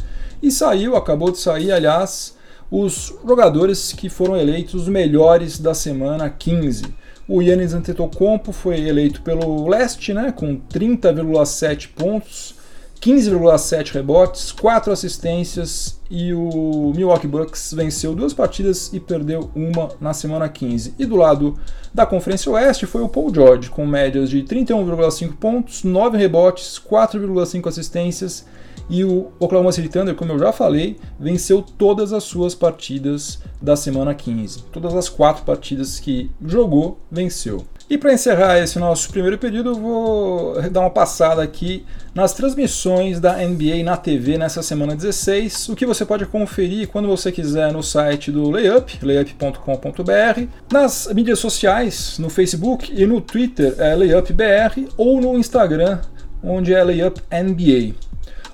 E 0.42 0.52
saiu, 0.52 0.96
acabou 0.96 1.32
de 1.32 1.40
sair, 1.40 1.72
aliás, 1.72 2.38
os 2.72 3.14
jogadores 3.26 3.94
que 3.94 4.10
foram 4.10 4.38
eleitos 4.38 4.76
os 4.76 4.88
melhores 4.88 5.60
da 5.60 5.74
semana 5.74 6.30
15. 6.30 6.86
O 7.28 7.42
Yannis 7.42 7.74
Antetokounmpo 7.74 8.52
foi 8.52 8.80
eleito 8.80 9.22
pelo 9.22 9.68
leste, 9.68 10.14
né, 10.14 10.32
com 10.32 10.58
30,7 10.58 11.90
pontos, 11.96 12.56
15,7 13.00 13.94
rebotes, 13.94 14.52
4 14.52 14.92
assistências 14.92 16.00
e 16.10 16.34
o 16.34 16.92
Milwaukee 16.96 17.28
Bucks 17.28 17.74
venceu 17.74 18.14
duas 18.14 18.34
partidas 18.34 18.92
e 18.92 19.00
perdeu 19.00 19.50
uma 19.56 19.90
na 20.02 20.14
semana 20.14 20.50
15. 20.50 20.96
E 21.00 21.06
do 21.06 21.16
lado 21.16 21.58
da 21.94 22.06
Conferência 22.06 22.52
Oeste 22.52 22.86
foi 22.86 23.02
o 23.02 23.08
Paul 23.08 23.34
George, 23.34 23.70
com 23.70 23.86
médias 23.86 24.30
de 24.30 24.44
31,5 24.44 25.36
pontos, 25.38 25.84
9 25.84 26.18
rebotes, 26.18 26.80
4,5 26.80 27.68
assistências 27.68 28.46
e 28.90 29.04
o 29.04 29.32
Oklahoma 29.40 29.72
City 29.72 29.88
Thunder, 29.88 30.16
como 30.16 30.32
eu 30.34 30.40
já 30.40 30.52
falei, 30.52 30.98
venceu 31.20 31.62
todas 31.62 32.12
as 32.12 32.24
suas 32.24 32.56
partidas 32.56 33.40
da 33.62 33.76
semana 33.76 34.16
15. 34.16 34.64
Todas 34.72 34.96
as 34.96 35.08
quatro 35.08 35.44
partidas 35.44 36.00
que 36.00 36.32
jogou, 36.44 37.00
venceu. 37.12 37.66
E 37.90 37.98
para 37.98 38.14
encerrar 38.14 38.60
esse 38.60 38.78
nosso 38.78 39.10
primeiro 39.10 39.38
período, 39.38 39.72
eu 39.72 39.76
vou 39.76 40.62
dar 40.70 40.82
uma 40.82 40.92
passada 40.92 41.42
aqui 41.42 41.84
nas 42.14 42.34
transmissões 42.34 43.20
da 43.20 43.38
NBA 43.38 43.84
na 43.84 43.98
TV 43.98 44.38
nessa 44.38 44.62
semana 44.62 44.96
16, 44.96 45.70
o 45.70 45.76
que 45.76 45.88
você 45.88 46.06
pode 46.06 46.26
conferir 46.28 46.88
quando 46.88 47.08
você 47.08 47.32
quiser 47.32 47.74
no 47.74 47.82
site 47.82 48.32
do 48.32 48.48
Layup, 48.48 49.00
layup.com.br, 49.04 50.48
nas 50.72 51.12
mídias 51.14 51.40
sociais, 51.40 52.20
no 52.20 52.30
Facebook 52.30 52.94
e 52.94 53.08
no 53.08 53.22
Twitter, 53.22 53.74
é 53.80 53.96
LayupBR, 53.96 54.88
ou 54.96 55.20
no 55.20 55.36
Instagram, 55.36 56.00
onde 56.44 56.74
é 56.74 56.84
LayupNBA. 56.84 57.96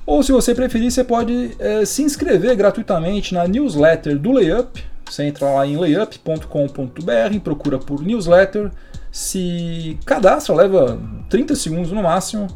Ou 0.05 0.21
se 0.21 0.31
você 0.31 0.53
preferir, 0.53 0.91
você 0.91 1.03
pode 1.03 1.55
é, 1.59 1.83
se 1.83 2.03
inscrever 2.03 2.55
gratuitamente 2.55 3.33
na 3.33 3.47
newsletter 3.47 4.17
do 4.19 4.31
Layup. 4.31 4.83
Você 5.09 5.23
entra 5.23 5.49
lá 5.49 5.65
em 5.65 5.77
layup.com.br, 5.77 7.39
procura 7.43 7.77
por 7.77 8.01
newsletter, 8.01 8.71
se 9.11 9.97
cadastra, 10.05 10.55
leva 10.55 10.99
30 11.29 11.55
segundos 11.55 11.91
no 11.91 12.01
máximo, 12.01 12.47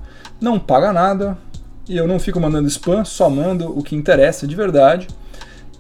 não 0.42 0.60
paga 0.60 0.92
nada, 0.92 1.38
e 1.88 1.96
eu 1.96 2.08
não 2.08 2.20
fico 2.20 2.40
mandando 2.40 2.68
spam, 2.68 3.06
só 3.06 3.30
mando 3.30 3.78
o 3.78 3.84
que 3.84 3.96
interessa 3.96 4.48
de 4.48 4.56
verdade 4.56 5.08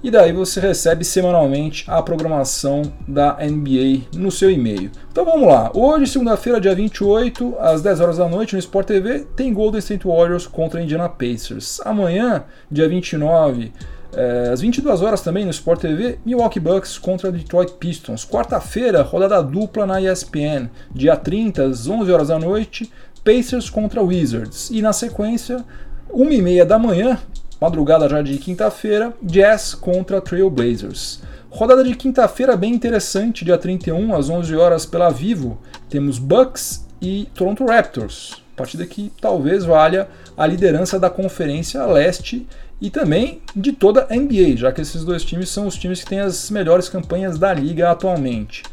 e 0.03 0.09
daí 0.09 0.31
você 0.31 0.59
recebe 0.59 1.03
semanalmente 1.03 1.83
a 1.87 2.01
programação 2.01 2.81
da 3.07 3.37
NBA 3.41 4.07
no 4.15 4.31
seu 4.31 4.49
e-mail. 4.49 4.91
Então 5.11 5.25
vamos 5.25 5.47
lá. 5.47 5.71
Hoje, 5.73 6.07
segunda-feira, 6.07 6.61
dia 6.61 6.73
28, 6.73 7.55
às 7.59 7.81
10 7.81 7.99
horas 7.99 8.17
da 8.17 8.27
noite 8.27 8.53
no 8.53 8.59
Sport 8.59 8.87
TV, 8.87 9.27
tem 9.35 9.53
Golden 9.53 9.79
State 9.79 10.07
Warriors 10.07 10.47
contra 10.47 10.81
Indiana 10.81 11.09
Pacers. 11.09 11.81
Amanhã, 11.83 12.45
dia 12.71 12.87
29, 12.87 13.73
é, 14.13 14.49
às 14.51 14.61
22 14.61 15.01
horas 15.01 15.21
também 15.21 15.43
no 15.43 15.51
Sport 15.51 15.81
TV, 15.81 16.17
Milwaukee 16.25 16.59
Bucks 16.59 16.97
contra 16.97 17.31
Detroit 17.31 17.73
Pistons. 17.73 18.25
Quarta-feira, 18.25 19.01
rodada 19.01 19.41
dupla 19.43 19.85
na 19.85 20.01
ESPN. 20.01 20.69
Dia 20.93 21.15
30, 21.15 21.65
às 21.65 21.87
11 21.87 22.11
horas 22.11 22.27
da 22.29 22.39
noite, 22.39 22.91
Pacers 23.23 23.69
contra 23.69 24.01
Wizards. 24.01 24.69
E 24.71 24.81
na 24.81 24.93
sequência, 24.93 25.63
1h30 26.11 26.65
da 26.65 26.79
manhã, 26.79 27.19
Madrugada 27.59 28.07
já 28.07 28.21
de 28.21 28.37
quinta-feira, 28.37 29.13
Jazz 29.21 29.75
contra 29.75 30.21
Trailblazers. 30.21 31.21
Rodada 31.49 31.83
de 31.83 31.93
quinta-feira 31.93 32.55
bem 32.55 32.73
interessante, 32.73 33.43
dia 33.43 33.57
31 33.57 34.15
às 34.15 34.29
11 34.29 34.55
horas 34.55 34.85
pela 34.85 35.09
Vivo. 35.09 35.57
Temos 35.89 36.17
Bucks 36.17 36.85
e 37.01 37.27
Toronto 37.35 37.65
Raptors. 37.65 38.41
Partida 38.55 38.85
que 38.85 39.11
talvez 39.19 39.65
valha 39.65 40.07
a 40.37 40.47
liderança 40.47 40.97
da 40.97 41.09
Conferência 41.09 41.85
Leste 41.85 42.47
e 42.79 42.89
também 42.89 43.41
de 43.53 43.73
toda 43.73 44.07
a 44.09 44.15
NBA, 44.15 44.55
já 44.55 44.71
que 44.71 44.79
esses 44.79 45.03
dois 45.03 45.25
times 45.25 45.49
são 45.49 45.67
os 45.67 45.75
times 45.75 46.01
que 46.01 46.09
têm 46.09 46.21
as 46.21 46.49
melhores 46.49 46.87
campanhas 46.87 47.37
da 47.37 47.53
liga 47.53 47.91
atualmente. 47.91 48.63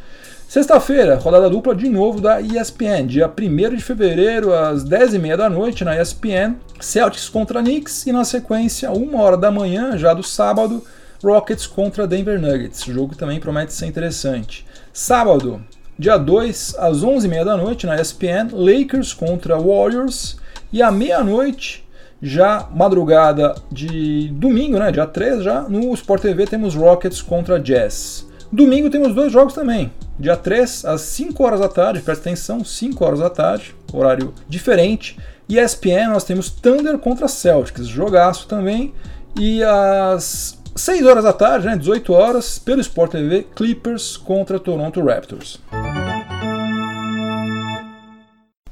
Sexta-feira, 0.48 1.16
rodada 1.16 1.50
dupla 1.50 1.74
de 1.74 1.88
novo 1.88 2.20
da 2.20 2.40
ESPN, 2.40 3.08
dia 3.08 3.28
1 3.28 3.74
de 3.74 3.82
fevereiro, 3.82 4.54
às 4.54 4.84
10h30 4.84 5.36
da 5.36 5.50
noite, 5.50 5.84
na 5.84 6.00
ESPN, 6.00 6.54
Celtics 6.78 7.28
contra 7.28 7.60
Knicks 7.60 8.06
e 8.06 8.12
na 8.12 8.24
sequência, 8.24 8.92
1 8.92 9.16
hora 9.16 9.36
da 9.36 9.50
manhã, 9.50 9.98
já 9.98 10.14
do 10.14 10.22
sábado, 10.22 10.84
Rockets 11.22 11.66
contra 11.66 12.06
Denver 12.06 12.40
Nuggets. 12.40 12.86
O 12.86 12.92
jogo 12.92 13.16
também 13.16 13.40
promete 13.40 13.72
ser 13.72 13.86
interessante. 13.86 14.64
Sábado, 14.92 15.60
dia 15.98 16.16
2, 16.16 16.76
às 16.78 16.98
11h30 16.98 17.44
da 17.44 17.56
noite, 17.56 17.84
na 17.84 18.00
ESPN, 18.00 18.50
Lakers 18.52 19.12
contra 19.12 19.58
Warriors 19.58 20.36
e 20.72 20.80
à 20.80 20.92
meia-noite, 20.92 21.84
já 22.22 22.68
madrugada 22.72 23.56
de 23.70 24.28
domingo, 24.28 24.78
né, 24.78 24.92
dia 24.92 25.06
3 25.06 25.42
já, 25.42 25.62
no 25.62 25.92
Sport 25.92 26.22
TV 26.22 26.46
temos 26.46 26.76
Rockets 26.76 27.20
contra 27.20 27.58
Jazz. 27.58 28.25
Domingo 28.52 28.90
temos 28.90 29.14
dois 29.14 29.32
jogos 29.32 29.54
também. 29.54 29.92
Dia 30.18 30.36
3, 30.36 30.84
às 30.84 31.02
5 31.02 31.42
horas 31.44 31.60
da 31.60 31.68
tarde, 31.68 32.00
presta 32.00 32.28
atenção, 32.28 32.64
5 32.64 33.04
horas 33.04 33.18
da 33.18 33.28
tarde, 33.28 33.74
horário 33.92 34.32
diferente. 34.48 35.18
E 35.48 35.58
ESPN 35.58 36.08
nós 36.08 36.24
temos 36.24 36.50
Thunder 36.50 36.98
contra 36.98 37.28
Celtics, 37.28 37.86
jogaço 37.86 38.48
também. 38.48 38.94
E 39.38 39.62
às 39.62 40.58
6 40.74 41.06
horas 41.06 41.24
da 41.24 41.32
tarde, 41.32 41.66
né, 41.66 41.76
18 41.76 42.12
horas, 42.12 42.58
pelo 42.58 42.80
Sport 42.80 43.12
TV, 43.12 43.46
Clippers 43.54 44.16
contra 44.16 44.58
Toronto 44.58 45.04
Raptors. 45.04 45.60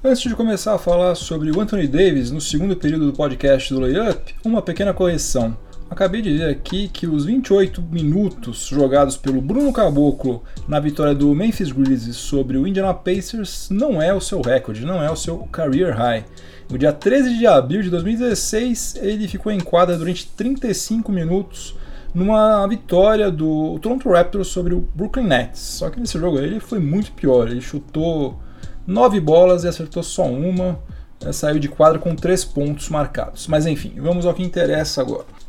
Antes 0.03 0.23
de 0.23 0.35
começar 0.35 0.75
a 0.75 0.79
falar 0.79 1.15
sobre 1.15 1.51
o 1.51 1.61
Anthony 1.61 1.89
Davis 1.89 2.31
no 2.31 2.41
segundo 2.41 2.77
período 2.77 3.07
do 3.07 3.13
podcast 3.15 3.73
do 3.73 3.81
Layup, 3.81 4.35
uma 4.45 4.61
pequena 4.61 4.93
correção. 4.93 5.57
Acabei 5.95 6.21
de 6.21 6.33
dizer 6.33 6.51
aqui 6.51 6.89
que 6.89 7.07
os 7.07 7.25
28 7.25 7.81
minutos 7.81 8.67
jogados 8.67 9.17
pelo 9.17 9.41
Bruno 9.41 9.73
Caboclo 9.73 10.43
na 10.67 10.81
vitória 10.81 11.15
do 11.15 11.33
Memphis 11.33 11.71
Grizzlies 11.71 12.17
sobre 12.17 12.59
o 12.59 12.67
Indiana 12.67 12.93
Pacers 12.93 13.69
não 13.71 14.03
é 14.03 14.13
o 14.13 14.21
seu 14.21 14.43
recorde, 14.43 14.85
não 14.85 15.01
é 15.01 15.09
o 15.09 15.15
seu 15.15 15.39
career 15.53 15.97
high. 15.97 16.25
No 16.69 16.77
dia 16.77 16.93
13 16.93 17.39
de 17.39 17.47
abril 17.47 17.81
de 17.81 17.91
2016, 17.91 18.97
ele 19.03 19.29
ficou 19.29 19.53
em 19.53 19.61
quadra 19.61 19.97
durante 19.97 20.27
35 20.27 21.13
minutos 21.13 21.77
numa 22.13 22.67
vitória 22.67 23.31
do 23.31 23.79
Toronto 23.79 24.11
Raptors 24.11 24.49
sobre 24.49 24.75
o 24.75 24.89
Brooklyn 24.97 25.29
Nets. 25.29 25.61
Só 25.61 25.91
que 25.91 26.01
nesse 26.01 26.19
jogo 26.19 26.41
ele 26.41 26.59
foi 26.59 26.81
muito 26.81 27.13
pior, 27.13 27.47
ele 27.47 27.61
chutou 27.61 28.41
9 28.85 29.21
bolas 29.21 29.63
e 29.63 29.69
acertou 29.69 30.03
só 30.03 30.25
uma, 30.25 30.77
eh, 31.25 31.31
saiu 31.31 31.61
de 31.61 31.69
quadra 31.69 32.01
com 32.01 32.17
3 32.17 32.45
pontos 32.47 32.89
marcados. 32.89 33.47
Mas 33.47 33.65
enfim, 33.65 33.93
vamos 33.97 34.27
ao 34.27 34.35
que 34.35 34.43
interessa 34.43 35.01
agora. 35.01 35.44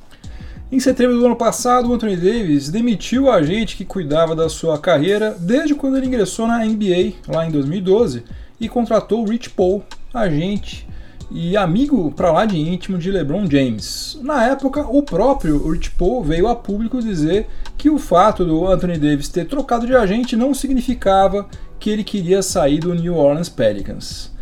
Em 0.76 0.80
setembro 0.82 1.18
do 1.18 1.26
ano 1.26 1.38
passado, 1.38 1.94
Anthony 1.94 2.18
Davis 2.18 2.68
demitiu 2.68 3.24
o 3.24 3.32
agente 3.32 3.78
que 3.78 3.86
cuidava 3.86 4.36
da 4.36 4.50
sua 4.50 4.78
carreira 4.78 5.34
desde 5.40 5.74
quando 5.74 5.96
ele 5.96 6.08
ingressou 6.08 6.46
na 6.46 6.66
NBA, 6.66 7.14
lá 7.30 7.48
em 7.48 7.50
2012, 7.50 8.26
e 8.60 8.68
contratou 8.68 9.24
Rich 9.24 9.52
Paul, 9.52 9.86
agente 10.14 10.86
e 11.32 11.56
amigo 11.56 12.12
para 12.12 12.30
lá 12.30 12.46
de 12.46 12.58
íntimo 12.58 12.98
de 12.98 13.10
LeBron 13.10 13.50
James. 13.50 14.20
Na 14.22 14.48
época, 14.48 14.86
o 14.86 15.02
próprio 15.02 15.66
Rich 15.72 15.92
Paul 15.92 16.22
veio 16.22 16.46
a 16.46 16.56
público 16.58 17.02
dizer 17.02 17.48
que 17.78 17.90
o 17.90 17.98
fato 17.98 18.44
do 18.44 18.68
Anthony 18.68 18.98
Davis 18.98 19.30
ter 19.30 19.46
trocado 19.46 19.88
de 19.88 19.96
agente 19.96 20.36
não 20.36 20.54
significava 20.54 21.48
que 21.80 21.90
ele 21.90 22.04
queria 22.04 22.42
sair 22.42 22.80
do 22.80 22.94
New 22.94 23.16
Orleans 23.16 23.48
Pelicans. 23.48 24.35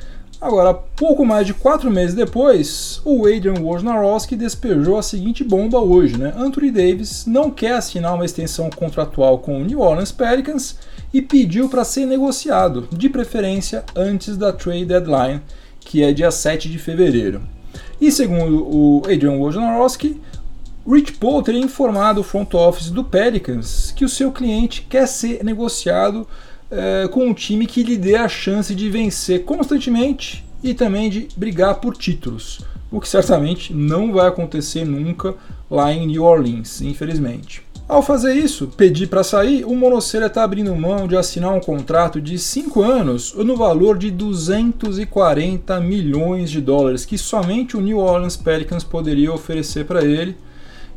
Agora, 0.43 0.73
pouco 0.73 1.25
mais 1.25 1.47
de 1.47 1.53
quatro 1.53 1.89
meses 1.89 2.13
depois, 2.13 2.99
o 3.05 3.25
Adrian 3.25 3.61
Wojnarowski 3.61 4.35
despejou 4.35 4.97
a 4.97 5.01
seguinte 5.01 5.41
bomba 5.41 5.79
hoje, 5.79 6.17
né? 6.17 6.33
Anthony 6.35 6.69
Davis 6.69 7.25
não 7.25 7.49
quer 7.49 7.75
assinar 7.75 8.13
uma 8.13 8.25
extensão 8.25 8.69
contratual 8.69 9.39
com 9.39 9.61
o 9.61 9.63
New 9.63 9.79
Orleans 9.79 10.11
Pelicans 10.11 10.77
e 11.13 11.21
pediu 11.21 11.69
para 11.69 11.85
ser 11.85 12.05
negociado, 12.05 12.89
de 12.91 13.07
preferência 13.07 13.85
antes 13.95 14.35
da 14.35 14.51
trade 14.51 14.83
deadline, 14.83 15.41
que 15.79 16.03
é 16.03 16.11
dia 16.11 16.29
7 16.29 16.69
de 16.69 16.77
fevereiro. 16.77 17.41
E 18.01 18.11
segundo 18.11 18.67
o 18.67 19.01
Adrian 19.05 19.37
Wojnarowski, 19.37 20.19
Rich 20.85 21.13
Paul 21.13 21.41
teria 21.41 21.61
informado 21.61 22.19
o 22.19 22.23
front 22.23 22.53
office 22.53 22.89
do 22.89 23.05
Pelicans 23.05 23.93
que 23.95 24.03
o 24.03 24.09
seu 24.09 24.29
cliente 24.29 24.85
quer 24.89 25.07
ser 25.07 25.41
negociado 25.41 26.27
é, 26.73 27.07
com 27.07 27.27
um 27.27 27.33
time 27.33 27.67
que 27.67 27.83
lhe 27.83 27.97
dê 27.97 28.15
a 28.15 28.27
chance 28.27 28.73
de 28.73 28.89
vencer 28.89 29.43
constantemente 29.43 30.43
e 30.63 30.73
também 30.73 31.09
de 31.09 31.27
brigar 31.37 31.75
por 31.75 31.95
títulos, 31.95 32.61
o 32.91 32.99
que 32.99 33.07
certamente 33.07 33.73
não 33.73 34.11
vai 34.11 34.27
acontecer 34.27 34.83
nunca 34.83 35.35
lá 35.69 35.93
em 35.93 36.07
New 36.07 36.23
Orleans, 36.23 36.81
infelizmente. 36.81 37.61
Ao 37.87 38.01
fazer 38.01 38.33
isso, 38.33 38.67
pedir 38.67 39.07
para 39.07 39.23
sair, 39.23 39.65
o 39.65 39.75
Monocelha 39.75 40.27
está 40.27 40.43
abrindo 40.43 40.73
mão 40.73 41.05
de 41.05 41.17
assinar 41.17 41.53
um 41.53 41.59
contrato 41.59 42.21
de 42.21 42.39
5 42.39 42.81
anos 42.81 43.33
no 43.33 43.57
valor 43.57 43.97
de 43.97 44.09
240 44.09 45.79
milhões 45.81 46.49
de 46.49 46.61
dólares 46.61 47.03
que 47.03 47.17
somente 47.17 47.75
o 47.75 47.81
New 47.81 47.97
Orleans 47.97 48.37
Pelicans 48.37 48.85
poderia 48.85 49.33
oferecer 49.33 49.85
para 49.85 50.03
ele. 50.03 50.37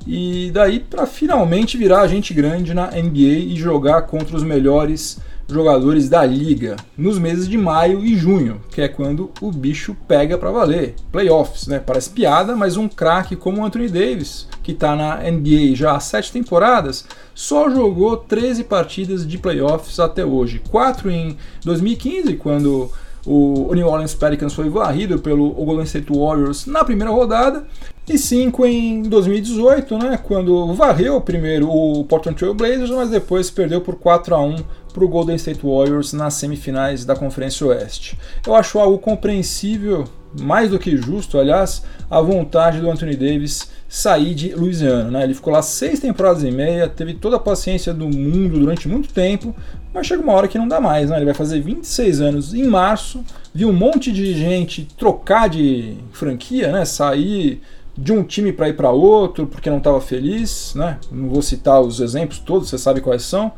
E 0.06 0.50
daí 0.54 0.78
para 0.78 1.06
finalmente 1.06 1.76
virar 1.76 2.02
agente 2.02 2.32
grande 2.32 2.72
na 2.72 2.86
NBA 2.92 3.40
e 3.48 3.56
jogar 3.56 4.02
contra 4.02 4.36
os 4.36 4.44
melhores 4.44 5.18
jogadores 5.48 6.08
da 6.08 6.24
liga 6.24 6.76
nos 6.96 7.18
meses 7.18 7.48
de 7.48 7.56
maio 7.56 8.04
e 8.04 8.16
junho, 8.16 8.60
que 8.70 8.80
é 8.80 8.88
quando 8.88 9.30
o 9.40 9.50
bicho 9.52 9.96
pega 10.06 10.36
para 10.36 10.50
valer. 10.50 10.94
Playoffs, 11.12 11.66
né? 11.66 11.78
Parece 11.78 12.10
piada, 12.10 12.56
mas 12.56 12.76
um 12.76 12.88
craque 12.88 13.36
como 13.36 13.64
Anthony 13.64 13.88
Davis, 13.88 14.48
que 14.62 14.72
está 14.72 14.96
na 14.96 15.18
NBA 15.18 15.74
já 15.74 15.92
há 15.92 16.00
sete 16.00 16.32
temporadas, 16.32 17.04
só 17.34 17.70
jogou 17.70 18.16
13 18.16 18.64
partidas 18.64 19.26
de 19.26 19.38
playoffs 19.38 20.00
até 20.00 20.24
hoje. 20.24 20.60
Quatro 20.70 21.10
em 21.10 21.36
2015, 21.64 22.34
quando 22.34 22.90
o 23.26 23.74
New 23.74 23.88
Orleans 23.88 24.14
Pelicans 24.14 24.54
foi 24.54 24.68
varrido 24.68 25.18
pelo 25.18 25.50
Golden 25.50 25.84
State 25.84 26.12
Warriors 26.12 26.66
na 26.66 26.84
primeira 26.84 27.10
rodada, 27.10 27.66
e 28.08 28.16
5 28.16 28.64
em 28.66 29.02
2018, 29.02 29.98
né, 29.98 30.20
quando 30.22 30.72
varreu 30.74 31.20
primeiro 31.20 31.68
o 31.68 32.04
Portland 32.04 32.38
Trail 32.38 32.54
Blazers, 32.54 32.90
mas 32.90 33.10
depois 33.10 33.50
perdeu 33.50 33.80
por 33.80 33.96
4 33.96 34.34
a 34.34 34.40
1 34.40 34.56
para 34.94 35.04
o 35.04 35.08
Golden 35.08 35.36
State 35.36 35.60
Warriors 35.62 36.12
nas 36.12 36.34
semifinais 36.34 37.04
da 37.04 37.16
Conferência 37.16 37.66
Oeste. 37.66 38.16
Eu 38.46 38.54
acho 38.54 38.78
algo 38.78 38.98
compreensível, 38.98 40.04
mais 40.40 40.70
do 40.70 40.78
que 40.78 40.96
justo, 40.96 41.38
aliás, 41.38 41.82
a 42.08 42.20
vontade 42.20 42.80
do 42.80 42.90
Anthony 42.90 43.16
Davis 43.16 43.70
sair 43.88 44.34
de 44.34 44.54
Louisiana. 44.54 45.10
Né? 45.10 45.24
Ele 45.24 45.34
ficou 45.34 45.52
lá 45.52 45.60
seis 45.60 46.00
temporadas 46.00 46.42
e 46.44 46.50
meia, 46.50 46.88
teve 46.88 47.14
toda 47.14 47.36
a 47.36 47.40
paciência 47.40 47.92
do 47.92 48.06
mundo 48.08 48.58
durante 48.58 48.88
muito 48.88 49.12
tempo, 49.12 49.54
mas 49.92 50.06
chega 50.06 50.22
uma 50.22 50.32
hora 50.32 50.48
que 50.48 50.58
não 50.58 50.68
dá 50.68 50.80
mais. 50.80 51.10
Né? 51.10 51.16
Ele 51.16 51.24
vai 51.24 51.34
fazer 51.34 51.60
26 51.60 52.20
anos 52.20 52.54
em 52.54 52.64
março, 52.64 53.24
viu 53.52 53.68
um 53.68 53.72
monte 53.72 54.12
de 54.12 54.34
gente 54.34 54.86
trocar 54.96 55.48
de 55.48 55.96
franquia, 56.12 56.70
né? 56.72 56.84
sair 56.84 57.60
de 57.96 58.12
um 58.12 58.22
time 58.22 58.52
para 58.52 58.68
ir 58.68 58.74
para 58.74 58.90
outro 58.90 59.46
porque 59.46 59.70
não 59.70 59.78
estava 59.78 60.00
feliz, 60.00 60.74
né? 60.74 60.98
Não 61.10 61.28
vou 61.28 61.42
citar 61.42 61.80
os 61.80 62.00
exemplos 62.00 62.38
todos, 62.38 62.68
você 62.68 62.78
sabe 62.78 63.00
quais 63.00 63.22
são 63.22 63.52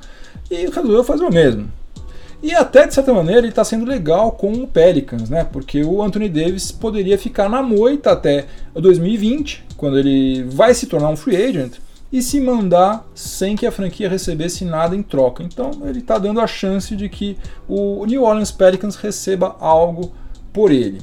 e 0.51 0.67
resolveu 0.67 1.05
fazer 1.05 1.25
o 1.25 1.33
mesmo. 1.33 1.71
E 2.41 2.55
até 2.55 2.87
de 2.87 2.95
certa 2.95 3.13
maneira 3.13 3.41
ele 3.41 3.49
está 3.49 3.65
sendo 3.65 3.85
legal 3.85 4.31
com 4.33 4.53
o 4.53 4.67
Pelicans, 4.67 5.29
né? 5.29 5.43
Porque 5.45 5.83
o 5.83 6.01
Anthony 6.01 6.29
Davis 6.29 6.71
poderia 6.71 7.19
ficar 7.19 7.49
na 7.49 7.63
moita 7.63 8.13
até 8.13 8.47
2020, 8.75 9.65
quando 9.77 9.99
ele 9.99 10.45
vai 10.45 10.73
se 10.73 10.87
tornar 10.87 11.09
um 11.09 11.17
free 11.17 11.37
agent 11.37 11.75
e 12.13 12.23
se 12.23 12.41
mandar 12.41 13.05
sem 13.15 13.57
que 13.57 13.67
a 13.67 13.73
franquia 13.73 14.09
recebesse 14.09 14.65
nada 14.65 14.95
em 14.95 15.03
troca. 15.03 15.43
Então 15.43 15.73
ele 15.85 15.99
está 15.99 16.17
dando 16.17 16.41
a 16.41 16.47
chance 16.47 16.95
de 16.95 17.09
que 17.09 17.37
o 17.69 18.07
New 18.07 18.23
Orleans 18.23 18.53
Pelicans 18.53 18.95
receba 18.95 19.57
algo 19.59 20.13
por 20.53 20.71
ele. 20.71 21.01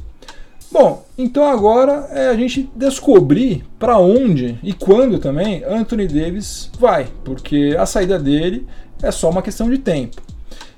Bom, 0.78 1.06
então 1.18 1.50
agora 1.50 2.10
é 2.12 2.28
a 2.28 2.36
gente 2.36 2.70
descobrir 2.76 3.64
para 3.80 3.98
onde 3.98 4.60
e 4.62 4.74
quando 4.74 5.20
também 5.20 5.64
Anthony 5.64 6.06
Davis 6.06 6.70
vai, 6.78 7.08
porque 7.24 7.78
a 7.80 7.86
saída 7.86 8.20
dele 8.20 8.68
é 9.02 9.10
só 9.10 9.30
uma 9.30 9.42
questão 9.42 9.70
de 9.70 9.78
tempo. 9.78 10.22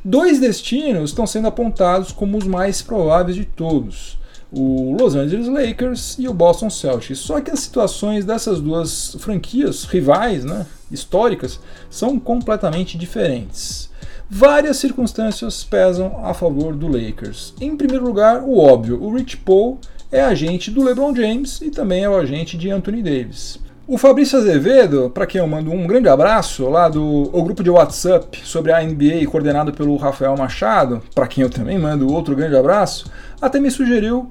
Dois 0.05 0.39
destinos 0.39 1.09
estão 1.09 1.25
sendo 1.25 1.47
apontados 1.47 2.11
como 2.11 2.37
os 2.37 2.45
mais 2.45 2.79
prováveis 2.79 3.35
de 3.35 3.43
todos: 3.43 4.19
o 4.51 4.95
Los 4.99 5.15
Angeles 5.15 5.47
Lakers 5.47 6.15
e 6.19 6.27
o 6.27 6.33
Boston 6.33 6.69
Celtics. 6.69 7.17
Só 7.17 7.41
que 7.41 7.49
as 7.49 7.61
situações 7.61 8.23
dessas 8.23 8.61
duas 8.61 9.17
franquias 9.19 9.85
rivais, 9.85 10.45
né, 10.45 10.67
históricas, 10.91 11.59
são 11.89 12.19
completamente 12.19 12.99
diferentes. 12.99 13.89
Várias 14.29 14.77
circunstâncias 14.77 15.63
pesam 15.63 16.19
a 16.25 16.33
favor 16.33 16.75
do 16.75 16.87
Lakers. 16.87 17.53
Em 17.61 17.77
primeiro 17.77 18.05
lugar, 18.05 18.43
o 18.43 18.57
óbvio: 18.57 19.01
o 19.01 19.13
Rich 19.15 19.37
Paul 19.37 19.79
é 20.11 20.21
agente 20.21 20.69
do 20.69 20.83
LeBron 20.83 21.15
James 21.15 21.61
e 21.61 21.69
também 21.69 22.03
é 22.03 22.09
o 22.09 22.15
agente 22.15 22.57
de 22.57 22.69
Anthony 22.69 23.01
Davis. 23.01 23.57
O 23.89 23.97
Fabrício 23.97 24.37
Azevedo, 24.37 25.09
para 25.09 25.25
quem 25.25 25.39
eu 25.39 25.47
mando 25.47 25.71
um 25.71 25.87
grande 25.87 26.09
abraço, 26.09 26.67
lá 26.67 26.89
do 26.89 27.29
o 27.31 27.41
grupo 27.41 27.63
de 27.63 27.69
WhatsApp 27.69 28.41
sobre 28.43 28.73
a 28.73 28.81
NBA 28.81 29.25
coordenado 29.31 29.71
pelo 29.71 29.95
Rafael 29.95 30.35
Machado, 30.35 31.01
para 31.15 31.25
quem 31.25 31.41
eu 31.41 31.49
também 31.49 31.79
mando 31.79 32.13
outro 32.13 32.35
grande 32.35 32.57
abraço, 32.57 33.09
até 33.41 33.61
me 33.61 33.71
sugeriu 33.71 34.29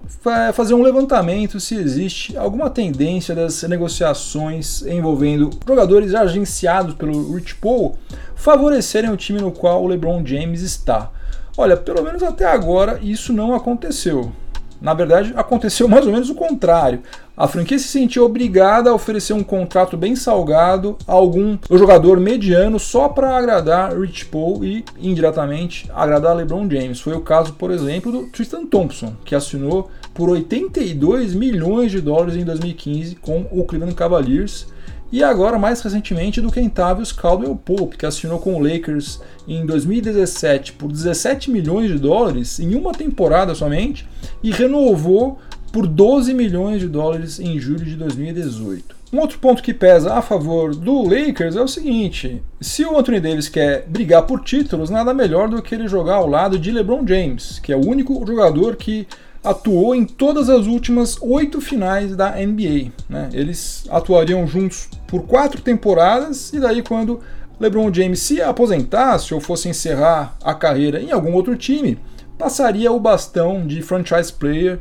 fazer 0.53 0.75
um 0.75 0.83
levantamento 0.83 1.59
se 1.59 1.75
existe 1.75 2.37
alguma 2.37 2.69
tendência 2.69 3.35
das 3.35 3.63
negociações 3.63 4.83
envolvendo 4.83 5.49
jogadores 5.67 6.15
agenciados 6.15 6.93
pelo 6.93 7.33
Rich 7.33 7.55
Paul 7.55 7.97
favorecerem 8.35 9.11
o 9.11 9.17
time 9.17 9.41
no 9.41 9.51
qual 9.51 9.83
o 9.83 9.87
LeBron 9.87 10.23
James 10.23 10.61
está. 10.61 11.11
Olha, 11.57 11.79
pelo 11.79 12.03
menos 12.03 12.23
até 12.23 12.45
agora 12.45 12.99
isso 13.03 13.33
não 13.33 13.55
aconteceu. 13.55 14.31
Na 14.81 14.95
verdade, 14.95 15.33
aconteceu 15.37 15.87
mais 15.89 16.07
ou 16.07 16.13
menos 16.13 16.31
o 16.31 16.35
contrário. 16.35 17.03
A 17.37 17.47
franquia 17.47 17.79
se 17.79 17.89
sentiu 17.89 18.25
obrigada 18.25 18.91
a 18.91 18.95
oferecer 18.95 19.35
um 19.35 19.43
contrato 19.43 19.97
bem 19.97 20.17
salgado 20.17 20.97
a 21.07 21.13
algum 21.13 21.59
jogador 21.71 22.19
mediano 22.19 22.79
só 22.79 23.09
para 23.09 23.37
agradar 23.37 23.99
Rich 23.99 24.27
Paul 24.27 24.65
e, 24.65 24.85
indiretamente, 24.99 25.91
agradar 25.95 26.35
LeBron 26.35 26.69
James. 26.71 27.01
Foi 27.01 27.13
o 27.13 27.21
caso, 27.21 27.53
por 27.53 27.71
exemplo, 27.71 28.11
do 28.11 28.27
Tristan 28.29 28.65
Thompson, 28.65 29.13
que 29.25 29.35
assinou 29.35 29.91
por 30.15 30.31
82 30.31 31.35
milhões 31.35 31.93
de 31.93 32.01
dólares 32.01 32.37
em 32.37 32.45
2015 32.45 33.17
com 33.17 33.47
o 33.51 33.65
Cleveland 33.65 33.95
Cavaliers 33.95 34.67
e 35.11 35.23
agora 35.23 35.59
mais 35.59 35.81
recentemente 35.81 36.41
do 36.41 36.51
Kentavious 36.51 37.13
Caldwell 37.13 37.57
Pope, 37.57 37.97
que 37.97 38.07
assinou 38.07 38.39
com 38.39 38.55
o 38.55 38.59
Lakers 38.59 39.21
em 39.47 39.65
2017 39.65 40.73
por 40.73 40.91
17 40.91 41.51
milhões 41.51 41.91
de 41.91 41.99
dólares 41.99 42.59
em 42.59 42.75
uma 42.75 42.93
temporada 42.93 43.55
somente 43.55 44.07
e 44.43 44.51
renovou 44.51 45.39
por 45.73 45.87
12 45.87 46.33
milhões 46.35 46.81
de 46.81 46.89
dólares 46.89 47.39
em 47.39 47.59
julho 47.59 47.85
de 47.85 47.97
2018. 47.97 48.97
Um 49.13 49.21
outro 49.21 49.39
ponto 49.39 49.63
que 49.63 49.73
pesa 49.73 50.15
a 50.15 50.23
favor 50.23 50.75
do 50.75 51.03
Lakers 51.03 51.55
é 51.55 51.63
o 51.63 51.69
seguinte: 51.69 52.43
se 52.61 52.85
o 52.85 52.99
Anthony 52.99 53.21
Davis 53.21 53.49
quer 53.49 53.85
brigar 53.87 54.23
por 54.25 54.43
títulos, 54.43 54.91
nada 54.91 55.15
melhor 55.15 55.49
do 55.49 55.63
que 55.63 55.75
ele 55.75 55.87
jogar 55.87 56.17
ao 56.17 56.27
lado 56.27 56.59
de 56.59 56.73
LeBron 56.73 57.07
James, 57.07 57.61
que 57.61 57.73
é 57.73 57.77
o 57.77 57.87
único 57.87 58.25
jogador 58.27 58.75
que 58.75 59.07
atuou 59.47 59.95
em 59.95 60.05
todas 60.05 60.51
as 60.51 60.67
últimas 60.67 61.17
oito 61.23 61.61
finais 61.61 62.17
da 62.17 62.33
NBA. 62.33 62.91
Né? 63.09 63.31
Eles 63.33 63.85
atuariam 63.89 64.47
juntos 64.47 64.89
por 65.07 65.23
quatro 65.23 65.63
temporadas 65.63 66.53
e 66.53 66.59
daí 66.59 66.83
quando 66.83 67.21
LeBron 67.61 67.93
James 67.95 68.19
se 68.19 68.43
aposentasse 68.43 69.33
ou 69.33 69.41
fosse 69.41 69.69
encerrar 69.69 70.37
a 70.43 70.53
carreira 70.53 71.01
em 71.01 71.13
algum 71.13 71.33
outro 71.33 71.57
time, 71.57 71.99
passaria 72.37 72.91
o 72.91 73.01
bastão 73.01 73.67
de 73.67 73.81
franchise 73.83 74.33
player 74.33 74.81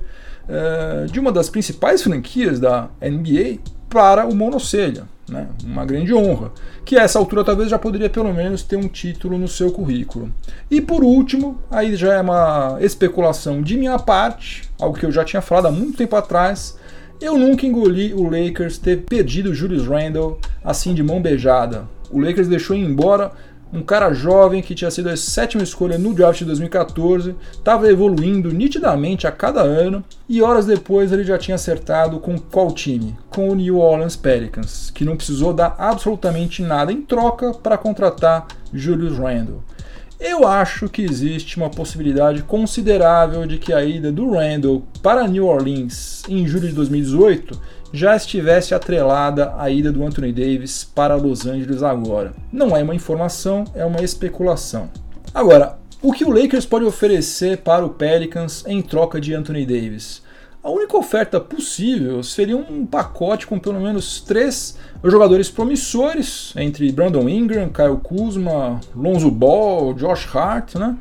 uh, 0.49 1.05
de 1.09 1.19
uma 1.19 1.31
das 1.31 1.49
principais 1.49 2.01
franquias 2.01 2.59
da 2.59 2.89
NBA 3.01 3.59
para 3.87 4.25
o 4.25 4.35
monocelha 4.35 5.14
né? 5.27 5.47
uma 5.63 5.85
grande 5.85 6.13
honra, 6.13 6.51
que 6.83 6.97
a 6.97 7.03
essa 7.03 7.19
altura 7.19 7.43
talvez 7.43 7.69
já 7.69 7.79
poderia 7.79 8.09
pelo 8.09 8.33
menos 8.33 8.63
ter 8.63 8.75
um 8.75 8.87
título 8.87 9.37
no 9.37 9.47
seu 9.47 9.71
currículo. 9.71 10.31
E 10.69 10.79
por 10.81 11.03
último, 11.03 11.59
aí 11.69 11.95
já 11.95 12.13
é 12.13 12.21
uma 12.21 12.77
especulação 12.81 13.61
de 13.61 13.77
minha 13.77 13.97
parte, 13.97 14.69
algo 14.79 14.97
que 14.97 15.05
eu 15.05 15.11
já 15.11 15.23
tinha 15.23 15.41
falado 15.41 15.67
há 15.67 15.71
muito 15.71 15.97
tempo 15.97 16.15
atrás, 16.15 16.77
eu 17.21 17.37
nunca 17.37 17.65
engoli 17.65 18.13
o 18.13 18.23
Lakers 18.23 18.77
ter 18.77 19.03
perdido 19.03 19.53
Julius 19.53 19.87
Randle 19.87 20.39
assim 20.63 20.93
de 20.93 21.01
mão 21.01 21.21
beijada. 21.21 21.87
O 22.11 22.19
Lakers 22.19 22.47
deixou 22.47 22.75
embora 22.75 23.31
um 23.73 23.81
cara 23.81 24.13
jovem 24.13 24.61
que 24.61 24.75
tinha 24.75 24.91
sido 24.91 25.09
a 25.09 25.17
sétima 25.17 25.63
escolha 25.63 25.97
no 25.97 26.13
draft 26.13 26.39
de 26.39 26.45
2014, 26.45 27.35
estava 27.51 27.89
evoluindo 27.89 28.51
nitidamente 28.51 29.27
a 29.27 29.31
cada 29.31 29.61
ano 29.61 30.03
e 30.29 30.41
horas 30.41 30.65
depois 30.65 31.11
ele 31.11 31.23
já 31.23 31.37
tinha 31.37 31.55
acertado 31.55 32.19
com 32.19 32.37
qual 32.37 32.71
time? 32.71 33.17
Com 33.29 33.49
o 33.49 33.55
New 33.55 33.77
Orleans 33.79 34.15
Pelicans, 34.15 34.89
que 34.91 35.03
não 35.03 35.17
precisou 35.17 35.53
dar 35.53 35.75
absolutamente 35.77 36.61
nada 36.61 36.91
em 36.91 37.01
troca 37.01 37.53
para 37.53 37.77
contratar 37.77 38.47
Julius 38.73 39.17
Randle. 39.17 39.63
Eu 40.17 40.47
acho 40.47 40.87
que 40.87 41.01
existe 41.01 41.57
uma 41.57 41.69
possibilidade 41.69 42.41
considerável 42.41 43.45
de 43.45 43.57
que 43.57 43.73
a 43.73 43.83
ida 43.83 44.11
do 44.11 44.31
Randle 44.31 44.83
para 45.03 45.27
New 45.27 45.45
Orleans 45.45 46.23
em 46.29 46.47
julho 46.47 46.69
de 46.69 46.73
2018 46.73 47.59
já 47.95 48.13
estivesse 48.13 48.75
atrelada 48.75 49.53
à 49.57 49.69
ida 49.69 49.89
do 49.89 50.05
Anthony 50.05 50.33
Davis 50.33 50.83
para 50.83 51.15
Los 51.15 51.45
Angeles 51.45 51.81
agora. 51.81 52.33
Não 52.51 52.75
é 52.75 52.83
uma 52.83 52.93
informação, 52.93 53.63
é 53.73 53.85
uma 53.85 54.01
especulação. 54.01 54.89
Agora, 55.33 55.77
o 56.01 56.11
que 56.11 56.25
o 56.25 56.29
Lakers 56.29 56.65
pode 56.65 56.83
oferecer 56.83 57.59
para 57.59 57.85
o 57.85 57.89
Pelicans 57.89 58.65
em 58.67 58.81
troca 58.81 59.19
de 59.21 59.33
Anthony 59.33 59.65
Davis? 59.65 60.21
A 60.61 60.69
única 60.69 60.97
oferta 60.97 61.39
possível 61.39 62.21
seria 62.21 62.57
um 62.57 62.85
pacote 62.85 63.47
com 63.47 63.57
pelo 63.57 63.79
menos 63.79 64.19
três 64.19 64.77
jogadores 65.03 65.49
promissores, 65.49 66.53
entre 66.57 66.91
Brandon 66.91 67.29
Ingram, 67.29 67.69
Kyle 67.69 67.97
Kuzma, 68.03 68.81
Lonzo 68.93 69.31
Ball, 69.31 69.93
Josh 69.93 70.27
Hart, 70.35 70.75
né? 70.75 70.97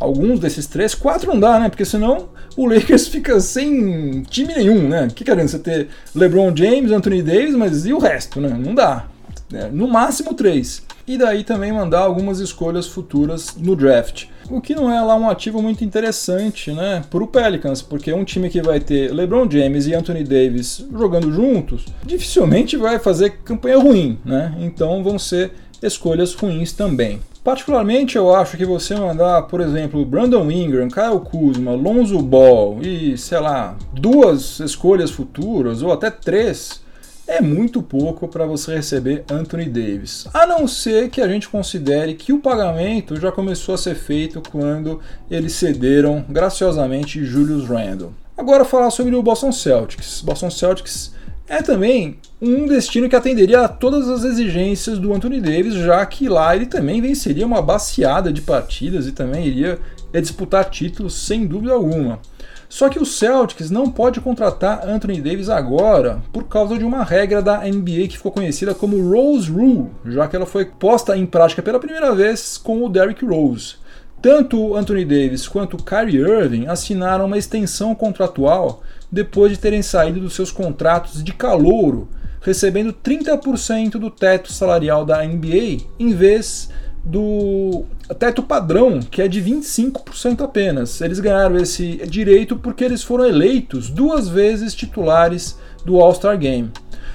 Alguns 0.00 0.40
desses 0.40 0.66
três, 0.66 0.94
quatro 0.94 1.28
não 1.32 1.40
dá, 1.40 1.58
né? 1.58 1.68
Porque 1.68 1.84
senão 1.84 2.28
o 2.56 2.66
Lakers 2.66 3.06
fica 3.08 3.38
sem 3.40 4.22
time 4.22 4.54
nenhum, 4.54 4.88
né? 4.88 5.08
Que 5.14 5.24
querendo 5.24 5.48
você 5.48 5.58
ter 5.58 5.88
LeBron 6.14 6.54
James, 6.54 6.90
Anthony 6.90 7.22
Davis, 7.22 7.54
mas 7.54 7.86
e 7.86 7.92
o 7.92 7.98
resto, 7.98 8.40
né? 8.40 8.48
Não 8.48 8.74
dá. 8.74 9.06
É, 9.52 9.68
no 9.68 9.88
máximo 9.88 10.34
três. 10.34 10.82
e 11.06 11.16
daí 11.16 11.42
também 11.42 11.72
mandar 11.72 12.00
algumas 12.00 12.38
escolhas 12.38 12.86
futuras 12.86 13.56
no 13.56 13.74
draft. 13.74 14.26
O 14.50 14.60
que 14.60 14.74
não 14.74 14.92
é 14.92 15.00
lá 15.00 15.14
um 15.14 15.28
ativo 15.28 15.62
muito 15.62 15.82
interessante, 15.82 16.70
né, 16.70 17.02
para 17.10 17.24
o 17.24 17.26
Pelicans, 17.26 17.80
porque 17.80 18.12
um 18.12 18.24
time 18.24 18.50
que 18.50 18.60
vai 18.60 18.78
ter 18.78 19.10
LeBron 19.12 19.50
James 19.50 19.86
e 19.86 19.94
Anthony 19.94 20.22
Davis 20.22 20.84
jogando 20.92 21.32
juntos, 21.32 21.86
dificilmente 22.04 22.76
vai 22.76 22.98
fazer 22.98 23.38
campanha 23.42 23.78
ruim, 23.78 24.18
né? 24.24 24.54
Então 24.60 25.02
vão 25.02 25.18
ser 25.18 25.52
escolhas 25.82 26.34
ruins 26.34 26.72
também. 26.72 27.20
Particularmente 27.48 28.14
eu 28.14 28.34
acho 28.34 28.58
que 28.58 28.66
você 28.66 28.94
mandar, 28.94 29.40
por 29.44 29.62
exemplo, 29.62 30.04
Brandon 30.04 30.50
Ingram, 30.50 30.88
Kyle 30.88 31.18
Kuzma, 31.18 31.72
Lonzo 31.72 32.20
Ball 32.20 32.78
e, 32.82 33.16
sei 33.16 33.40
lá, 33.40 33.74
duas 33.90 34.60
escolhas 34.60 35.10
futuras 35.10 35.80
ou 35.80 35.90
até 35.90 36.10
três, 36.10 36.82
é 37.26 37.40
muito 37.40 37.80
pouco 37.80 38.28
para 38.28 38.44
você 38.44 38.74
receber 38.74 39.24
Anthony 39.32 39.64
Davis. 39.64 40.28
A 40.34 40.46
não 40.46 40.68
ser 40.68 41.08
que 41.08 41.22
a 41.22 41.26
gente 41.26 41.48
considere 41.48 42.12
que 42.12 42.34
o 42.34 42.38
pagamento 42.38 43.18
já 43.18 43.32
começou 43.32 43.74
a 43.74 43.78
ser 43.78 43.94
feito 43.94 44.42
quando 44.50 45.00
eles 45.30 45.54
cederam 45.54 46.22
graciosamente 46.28 47.24
Julius 47.24 47.66
Randle. 47.66 48.12
Agora 48.36 48.62
falar 48.62 48.90
sobre 48.90 49.16
o 49.16 49.22
Boston 49.22 49.52
Celtics. 49.52 50.20
Boston 50.20 50.50
Celtics 50.50 51.14
é 51.48 51.62
também 51.62 52.18
um 52.40 52.66
destino 52.66 53.08
que 53.08 53.16
atenderia 53.16 53.62
a 53.62 53.68
todas 53.68 54.08
as 54.08 54.22
exigências 54.22 54.98
do 54.98 55.12
Anthony 55.12 55.40
Davis, 55.40 55.74
já 55.74 56.04
que 56.04 56.28
lá 56.28 56.54
ele 56.54 56.66
também 56.66 57.00
venceria 57.00 57.46
uma 57.46 57.62
baciada 57.62 58.32
de 58.32 58.42
partidas 58.42 59.06
e 59.06 59.12
também 59.12 59.46
iria 59.46 59.78
disputar 60.20 60.68
títulos 60.68 61.14
sem 61.14 61.46
dúvida 61.46 61.72
alguma. 61.72 62.20
Só 62.68 62.90
que 62.90 62.98
o 62.98 63.06
Celtics 63.06 63.70
não 63.70 63.90
pode 63.90 64.20
contratar 64.20 64.86
Anthony 64.86 65.22
Davis 65.22 65.48
agora 65.48 66.22
por 66.30 66.44
causa 66.44 66.76
de 66.76 66.84
uma 66.84 67.02
regra 67.02 67.40
da 67.40 67.60
NBA 67.60 68.08
que 68.08 68.18
ficou 68.18 68.30
conhecida 68.30 68.74
como 68.74 69.10
Rose 69.10 69.50
Rule, 69.50 69.86
já 70.04 70.28
que 70.28 70.36
ela 70.36 70.44
foi 70.44 70.66
posta 70.66 71.16
em 71.16 71.24
prática 71.24 71.62
pela 71.62 71.80
primeira 71.80 72.14
vez 72.14 72.58
com 72.58 72.84
o 72.84 72.88
Derrick 72.90 73.24
Rose. 73.24 73.76
Tanto 74.20 74.74
Anthony 74.76 75.04
Davis 75.04 75.48
quanto 75.48 75.82
Kyrie 75.82 76.20
Irving 76.20 76.66
assinaram 76.66 77.24
uma 77.24 77.38
extensão 77.38 77.94
contratual 77.94 78.82
depois 79.10 79.52
de 79.52 79.58
terem 79.58 79.82
saído 79.82 80.20
dos 80.20 80.34
seus 80.34 80.50
contratos 80.50 81.22
de 81.22 81.32
calouro, 81.32 82.08
recebendo 82.40 82.92
30% 82.92 83.92
do 83.92 84.10
teto 84.10 84.52
salarial 84.52 85.04
da 85.04 85.24
NBA 85.24 85.84
em 85.98 86.14
vez 86.14 86.68
do 87.04 87.84
teto 88.18 88.42
padrão, 88.42 89.00
que 89.00 89.22
é 89.22 89.28
de 89.28 89.42
25% 89.42 90.42
apenas. 90.42 91.00
Eles 91.00 91.20
ganharam 91.20 91.56
esse 91.56 91.96
direito 92.06 92.56
porque 92.56 92.84
eles 92.84 93.02
foram 93.02 93.24
eleitos 93.24 93.88
duas 93.88 94.28
vezes 94.28 94.74
titulares 94.74 95.58
do 95.84 95.98
All-Star 96.00 96.36
Game. 96.38 96.70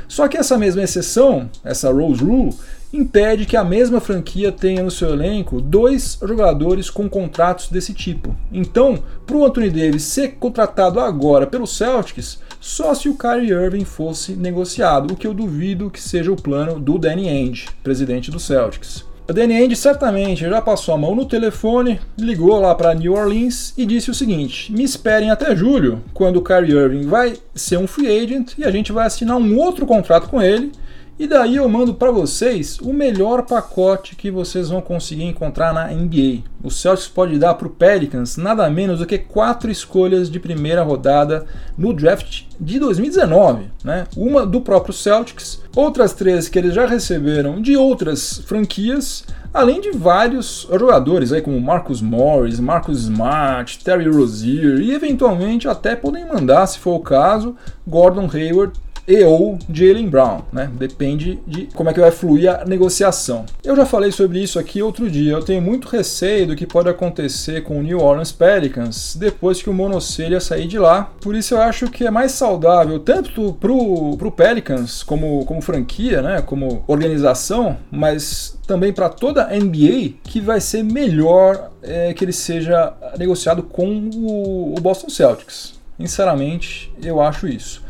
Só 0.08 0.28
que 0.28 0.38
essa 0.38 0.58
mesma 0.58 0.84
exceção, 0.84 1.50
essa 1.64 1.92
Rose 1.92 2.24
Rule, 2.24 2.54
impede 2.94 3.46
que 3.48 3.58
a 3.58 3.64
mesma 3.64 4.00
franquia 4.00 4.52
tenha 4.52 4.84
no 4.84 4.92
seu 4.92 5.10
elenco 5.10 5.60
dois 5.60 6.20
jogadores 6.22 6.92
com 6.92 7.10
contratos 7.10 7.68
desse 7.70 7.94
tipo. 7.94 8.36
Então, 8.52 9.04
para 9.26 9.36
o 9.36 9.44
Anthony 9.44 9.72
Davis 9.72 10.04
ser 10.04 10.36
contratado 10.36 11.00
agora 11.00 11.48
pelo 11.48 11.66
Celtics, 11.66 12.40
só 12.62 12.94
se 12.94 13.10
o 13.10 13.18
Kyrie 13.18 13.52
Irving 13.52 13.84
fosse 13.84 14.34
negociado, 14.34 15.12
o 15.12 15.18
que 15.18 15.26
eu 15.26 15.34
duvido 15.34 15.90
que 15.90 16.00
seja 16.00 16.32
o 16.32 16.42
plano 16.42 16.80
do 16.80 17.00
Danny 17.00 17.28
Ainge, 17.28 17.68
presidente 17.84 18.30
do 18.30 18.40
Celtics. 18.40 19.04
O 19.28 19.32
Danny 19.32 19.56
Ainge 19.56 19.76
certamente 19.78 20.42
já 20.42 20.62
passou 20.62 20.94
a 20.94 20.98
mão 20.98 21.16
no 21.16 21.26
telefone, 21.26 22.00
ligou 22.18 22.60
lá 22.60 22.76
para 22.76 22.94
New 22.94 23.14
Orleans 23.14 23.74
e 23.78 23.86
disse 23.86 24.12
o 24.12 24.14
seguinte: 24.14 24.72
me 24.72 24.84
esperem 24.84 25.32
até 25.32 25.56
julho, 25.56 26.04
quando 26.14 26.38
o 26.38 26.42
Kyrie 26.42 26.76
Irving 26.76 27.08
vai 27.08 27.38
ser 27.56 27.78
um 27.78 27.88
free 27.88 28.08
agent 28.08 28.52
e 28.58 28.66
a 28.66 28.72
gente 28.72 28.92
vai 28.92 29.08
assinar 29.08 29.38
um 29.38 29.58
outro 29.58 29.86
contrato 29.86 30.28
com 30.28 30.42
ele 30.42 30.74
e 31.18 31.28
daí 31.28 31.58
eu 31.58 31.70
mando 31.70 31.94
para 31.94 32.10
vocês 32.10 32.80
o 32.80 32.92
melhor 32.92 33.44
pacote 33.44 34.16
que 34.16 34.32
vocês 34.32 34.70
vão 34.70 34.82
conseguir 34.82 35.24
encontrar 35.24 35.72
na 35.72 35.88
NBA. 35.88 36.42
O 36.64 36.72
Celtics 36.72 37.08
pode 37.08 37.38
dar 37.38 37.54
para 37.54 37.68
o 37.68 37.72
Pelicans 37.72 38.36
nada 38.36 38.68
menos 38.70 39.00
do 39.00 39.06
que 39.06 39.20
quatro 39.20 39.70
escolhas 39.70 40.30
de 40.30 40.40
primeira 40.40 40.82
rodada 40.82 41.46
no 41.78 41.94
draft 41.94 42.44
de 42.60 42.80
2019, 42.80 43.66
né? 43.84 44.06
Uma 44.18 44.44
do 44.46 44.62
próprio 44.62 44.94
Celtics, 44.94 45.62
outras 45.76 46.14
três 46.14 46.50
que 46.50 46.58
eles 46.58 46.74
já 46.74 46.88
receberam 46.88 47.62
de 47.62 47.78
outras 47.78 48.40
franquias, 48.40 49.24
além 49.54 49.82
de 49.82 49.92
vários 49.92 50.68
jogadores 50.72 51.32
aí 51.32 51.42
como 51.42 51.62
Marcus 51.62 52.02
Morris, 52.02 52.60
Marcus 52.60 53.04
Smart, 53.04 53.84
Terry 53.84 54.10
Rozier 54.10 54.80
e 54.80 54.94
eventualmente 54.94 55.68
até 55.68 55.96
podem 55.96 56.26
mandar, 56.28 56.66
se 56.66 56.80
for 56.80 56.96
o 56.96 57.00
caso, 57.00 57.56
Gordon 57.88 58.28
Hayward 58.34 58.74
e 59.08 59.24
ou 59.24 59.58
Jalen 59.72 60.08
Brown, 60.08 60.42
né? 60.52 60.70
Depende 60.74 61.40
de 61.46 61.68
como 61.76 61.90
é 61.90 61.94
que 61.94 62.00
vai 62.00 62.12
fluir 62.12 62.50
a 62.50 62.66
negociação. 62.66 63.46
Eu 63.64 63.76
já 63.76 63.86
falei 63.86 64.12
sobre 64.12 64.42
isso 64.42 64.58
aqui 64.58 64.82
outro 64.82 65.10
dia. 65.10 65.34
Eu 65.34 65.44
tenho 65.44 65.62
muito 65.62 65.88
receio 65.88 66.48
do 66.48 66.56
que 66.56 66.66
pode 66.66 66.90
acontecer 66.90 67.64
com 67.64 67.80
o 67.80 67.84
New 67.84 68.00
Orleans 68.00 68.32
Pelicans 68.32 69.16
depois 69.16 69.62
que 69.62 69.70
o 69.70 69.74
Monocelha 69.74 70.40
sair 70.40 70.68
de 70.68 70.80
lá. 70.80 71.12
Por 71.22 71.36
isso 71.36 71.54
eu 71.54 71.62
acho 71.62 71.90
que 71.90 72.06
é 72.06 72.12
mais 72.12 72.32
saudável 72.32 73.00
tanto 73.00 73.54
pro, 73.60 74.16
pro 74.18 74.32
Pelicans 74.32 75.04
como, 75.04 75.46
como 75.46 75.62
franquia, 75.62 76.22
né? 76.22 76.42
Como 76.42 76.84
organização, 76.88 77.78
mas 77.92 78.58
também 78.66 78.94
para 78.94 79.10
toda 79.10 79.46
a 79.46 79.56
NBA 79.56 80.14
que 80.24 80.40
vai 80.40 80.62
ser 80.62 80.84
melhor 80.84 81.72
é, 81.82 82.14
que 82.14 82.24
ele 82.24 82.34
seja 82.34 82.94
negociado 83.18 83.64
com 83.64 84.10
o, 84.16 84.76
o 84.78 84.82
Boston 84.82 85.10
Celtics. 85.10 85.74
Sinceramente, 86.00 86.92
eu 87.02 87.22
acho 87.22 87.48
isso. 87.48 87.84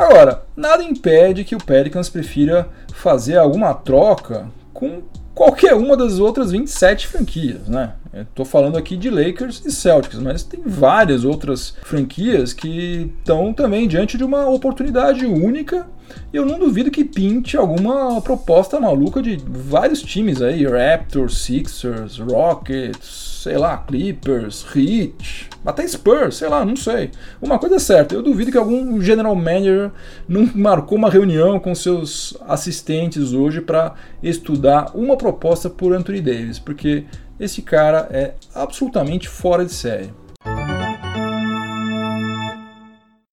Agora, 0.00 0.44
nada 0.56 0.82
impede 0.82 1.44
que 1.44 1.54
o 1.54 1.62
Pelicans 1.62 2.08
prefira 2.08 2.66
fazer 2.94 3.36
alguma 3.36 3.74
troca 3.74 4.46
com 4.72 5.02
qualquer 5.34 5.74
uma 5.74 5.94
das 5.94 6.18
outras 6.18 6.52
27 6.52 7.06
franquias, 7.06 7.68
né? 7.68 7.92
Estou 8.14 8.46
falando 8.46 8.78
aqui 8.78 8.96
de 8.96 9.10
Lakers 9.10 9.62
e 9.66 9.70
Celtics, 9.70 10.18
mas 10.18 10.42
tem 10.42 10.62
várias 10.64 11.22
outras 11.22 11.76
franquias 11.82 12.54
que 12.54 13.12
estão 13.18 13.52
também 13.52 13.86
diante 13.86 14.16
de 14.16 14.24
uma 14.24 14.48
oportunidade 14.48 15.26
única. 15.26 15.86
Eu 16.32 16.46
não 16.46 16.58
duvido 16.58 16.90
que 16.90 17.04
pinte 17.04 17.56
alguma 17.56 18.20
proposta 18.20 18.78
maluca 18.78 19.22
de 19.22 19.36
vários 19.46 20.02
times 20.02 20.40
aí: 20.40 20.66
Raptors, 20.66 21.38
Sixers, 21.38 22.18
Rockets, 22.18 23.40
sei 23.42 23.56
lá, 23.56 23.78
Clippers, 23.78 24.64
Heat, 24.74 25.48
até 25.64 25.86
Spurs, 25.86 26.36
sei 26.36 26.48
lá, 26.48 26.64
não 26.64 26.76
sei. 26.76 27.10
Uma 27.40 27.58
coisa 27.58 27.76
é 27.76 27.78
certa, 27.78 28.14
eu 28.14 28.22
duvido 28.22 28.50
que 28.50 28.58
algum 28.58 29.00
general 29.00 29.34
manager 29.34 29.90
não 30.28 30.48
marcou 30.54 30.98
uma 30.98 31.10
reunião 31.10 31.58
com 31.58 31.74
seus 31.74 32.36
assistentes 32.46 33.32
hoje 33.32 33.60
para 33.60 33.94
estudar 34.22 34.90
uma 34.94 35.16
proposta 35.16 35.70
por 35.70 35.94
Anthony 35.94 36.20
Davis, 36.20 36.58
porque 36.58 37.04
esse 37.38 37.62
cara 37.62 38.08
é 38.10 38.34
absolutamente 38.54 39.28
fora 39.28 39.64
de 39.64 39.72
série. 39.72 40.12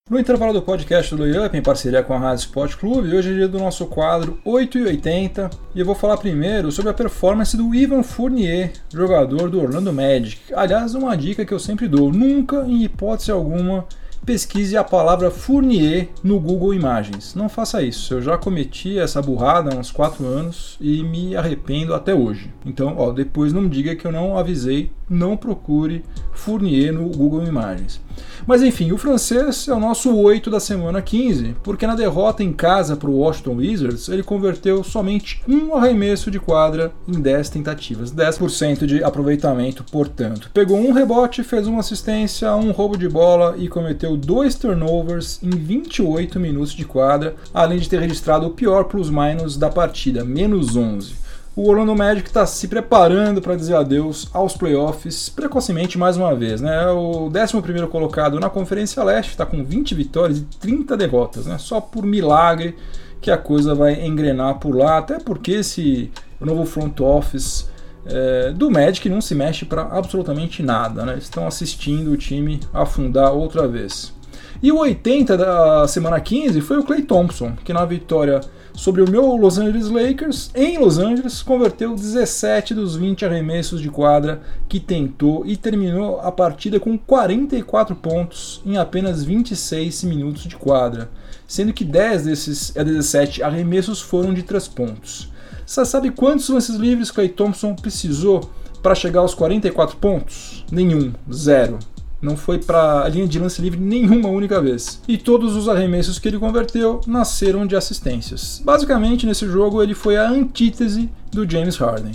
No 0.10 0.18
intervalo 0.18 0.54
do 0.54 0.62
podcast 0.62 1.14
do 1.14 1.22
Layup, 1.22 1.58
em 1.58 1.62
parceria 1.62 2.02
com 2.02 2.14
a 2.14 2.18
Rádio 2.18 2.44
Sport 2.44 2.78
Clube, 2.78 3.14
hoje 3.14 3.30
é 3.30 3.34
dia 3.34 3.48
do 3.48 3.60
nosso 3.60 3.86
quadro 3.88 4.40
8 4.46 4.78
e 4.78 4.84
80 4.86 5.50
e 5.76 5.82
eu 5.82 5.86
vou 5.86 5.96
falar 5.96 6.16
primeiro 6.16 6.72
sobre 6.72 6.92
a 6.92 6.94
performance 6.94 7.58
do 7.58 7.76
Ivan 7.76 8.04
Fournier, 8.04 8.72
jogador 8.90 9.50
do 9.50 9.60
Orlando 9.60 9.92
Magic. 9.92 10.54
Aliás, 10.54 10.96
uma 10.96 11.14
dica 11.18 11.46
que 11.46 11.54
eu 11.54 11.60
sempre 11.60 11.90
dou: 11.90 12.10
nunca, 12.10 12.66
em 12.66 12.86
hipótese 12.86 13.32
alguma, 13.32 13.86
pesquise 14.26 14.78
a 14.78 14.84
palavra 14.84 15.30
Fournier 15.30 16.08
no 16.24 16.40
Google 16.40 16.74
Imagens. 16.74 17.36
Não 17.36 17.50
faça 17.50 17.82
isso. 17.82 18.14
Eu 18.14 18.22
já 18.22 18.38
cometi 18.38 18.98
essa 18.98 19.22
burrada 19.22 19.76
há 19.76 19.78
uns 19.78 19.92
4 19.92 20.26
anos 20.26 20.78
e 20.80 21.04
me 21.04 21.36
arrependo 21.36 21.94
até 21.94 22.16
hoje. 22.16 22.50
Então, 22.66 22.96
ó, 22.98 23.12
depois 23.12 23.52
não 23.52 23.68
diga 23.68 23.94
que 23.94 24.08
eu 24.08 24.12
não 24.14 24.38
avisei, 24.38 24.90
não 25.10 25.38
procure 25.38 26.04
Fournier 26.34 26.94
no 26.94 27.10
Google 27.10 27.44
Imagens. 27.44 28.00
Mas 28.46 28.62
enfim, 28.62 28.92
o 28.92 28.98
francês 28.98 29.68
é 29.68 29.74
o 29.74 29.80
nosso 29.80 30.16
8 30.16 30.50
da 30.50 30.60
semana 30.60 31.02
15, 31.02 31.56
porque 31.64 31.86
na 31.86 31.96
derrota 31.96 32.44
em 32.44 32.54
casa 32.54 32.96
para 32.96 33.10
o 33.10 33.18
Washington 33.18 33.56
Wizards, 33.56 34.08
ele 34.10 34.24
converteu 34.24 34.84
somente 34.84 35.42
um 35.48 35.76
arremesso 35.76 36.32
de 36.32 36.40
quadra 36.40 36.92
em 37.08 37.20
10 37.20 37.50
tentativas, 37.50 38.12
10% 38.12 38.86
de 38.86 39.04
aproveitamento, 39.04 39.84
portanto. 39.84 40.50
Pegou 40.54 40.78
um 40.78 40.94
rebote, 40.94 41.44
fez 41.44 41.68
uma 41.68 41.82
assistência, 41.82 42.56
um 42.56 42.72
roubo 42.72 42.98
de 42.98 43.10
bola 43.10 43.56
e 43.58 43.68
cometeu 43.68 44.16
dois 44.16 44.56
turnovers 44.56 45.40
em 45.44 45.50
28 45.50 46.40
minutos 46.40 46.74
de 46.74 46.86
quadra, 46.86 47.36
além 47.54 47.80
de 47.80 47.90
ter 47.90 48.00
registrado 48.00 48.48
o 48.48 48.52
pior 48.52 48.86
plus-minus 48.86 49.58
da 49.58 49.70
partida, 49.70 50.24
menos 50.24 50.76
11 50.76 51.27
o 51.58 51.68
Orlando 51.68 51.96
Magic 51.96 52.28
está 52.28 52.46
se 52.46 52.68
preparando 52.68 53.42
para 53.42 53.56
dizer 53.56 53.76
adeus 53.76 54.30
aos 54.32 54.56
playoffs 54.56 55.28
precocemente 55.28 55.98
mais 55.98 56.16
uma 56.16 56.36
vez. 56.36 56.62
Né? 56.62 56.84
É 56.84 56.92
o 56.92 57.32
11 57.32 57.88
colocado 57.90 58.40
na 58.40 58.48
Conferência 58.48 59.04
Leste 59.04 59.32
está 59.32 59.44
com 59.44 59.64
20 59.66 59.96
vitórias 59.96 60.38
e 60.38 60.42
30 60.44 60.96
derrotas. 60.96 61.48
Né? 61.48 61.58
Só 61.58 61.82
por 61.82 62.06
milagre 62.06 62.76
que 63.20 63.32
a 63.32 63.38
coisa 63.40 63.74
vai 63.74 64.06
engrenar 64.06 64.60
por 64.60 64.76
lá, 64.76 65.00
até 65.00 65.18
porque 65.18 65.54
esse 65.54 66.12
novo 66.40 66.64
front 66.64 67.00
office 67.00 67.68
é, 68.06 68.52
do 68.52 68.70
Magic 68.70 69.10
não 69.10 69.20
se 69.20 69.34
mexe 69.34 69.66
para 69.66 69.82
absolutamente 69.82 70.62
nada. 70.62 71.04
Né? 71.08 71.18
Estão 71.18 71.48
assistindo 71.48 72.12
o 72.12 72.18
time 72.18 72.60
afundar 72.72 73.34
outra 73.34 73.68
vez. 73.68 74.14
E 74.62 74.72
o 74.72 74.78
80 74.78 75.38
da 75.38 75.88
semana 75.88 76.20
15 76.20 76.62
foi 76.62 76.80
o 76.80 76.84
Clay 76.84 77.04
Thompson, 77.04 77.56
que 77.64 77.72
na 77.72 77.86
vitória 77.86 78.42
sobre 78.74 79.04
o 79.04 79.10
meu 79.10 79.36
Los 79.36 79.60
Angeles 79.60 79.90
Lakers, 79.90 80.50
em 80.56 80.80
Los 80.80 80.98
Angeles, 80.98 81.44
converteu 81.44 81.94
17 81.94 82.74
dos 82.74 82.96
20 82.96 83.24
arremessos 83.24 83.80
de 83.80 83.90
quadra 83.90 84.42
que 84.68 84.80
tentou 84.80 85.46
e 85.46 85.56
terminou 85.56 86.20
a 86.22 86.32
partida 86.32 86.80
com 86.80 86.98
44 86.98 87.96
pontos 87.96 88.62
em 88.66 88.78
apenas 88.78 89.24
26 89.24 90.04
minutos 90.04 90.44
de 90.44 90.56
quadra, 90.56 91.10
sendo 91.48 91.72
que 91.72 91.86
10 91.86 92.24
desses 92.24 92.72
17 92.72 93.44
arremessos 93.44 94.02
foram 94.02 94.34
de 94.34 94.42
3 94.42 94.68
pontos. 94.70 95.32
Você 95.66 95.86
sabe 95.86 96.10
quantos 96.10 96.50
lances 96.50 96.78
livres 96.78 97.12
Clay 97.12 97.30
Thompson 97.30 97.76
precisou 97.76 98.50
para 98.82 98.96
chegar 98.96 99.20
aos 99.20 99.36
44 99.36 99.98
pontos? 99.98 100.66
Nenhum, 100.72 101.14
zero. 101.32 101.78
Não 102.22 102.36
foi 102.36 102.58
para 102.58 103.04
a 103.04 103.10
linha 103.10 103.28
de 103.28 103.40
lance 103.40 103.62
livre 103.62 103.80
nenhuma 103.80 104.30
única 104.30 104.62
vez. 104.62 105.02
E 105.08 105.18
todos 105.18 105.56
os 105.56 105.70
arremessos 105.70 106.18
que 106.18 106.28
ele 106.28 106.40
converteu 106.40 107.02
nasceram 107.06 107.66
de 107.66 107.76
assistências. 107.76 108.62
Basicamente, 108.64 109.26
nesse 109.26 109.46
jogo, 109.48 109.84
ele 109.84 109.94
foi 109.94 110.18
a 110.18 110.30
antítese 110.30 111.10
do 111.32 111.50
James 111.50 111.78
Harden. 111.78 112.14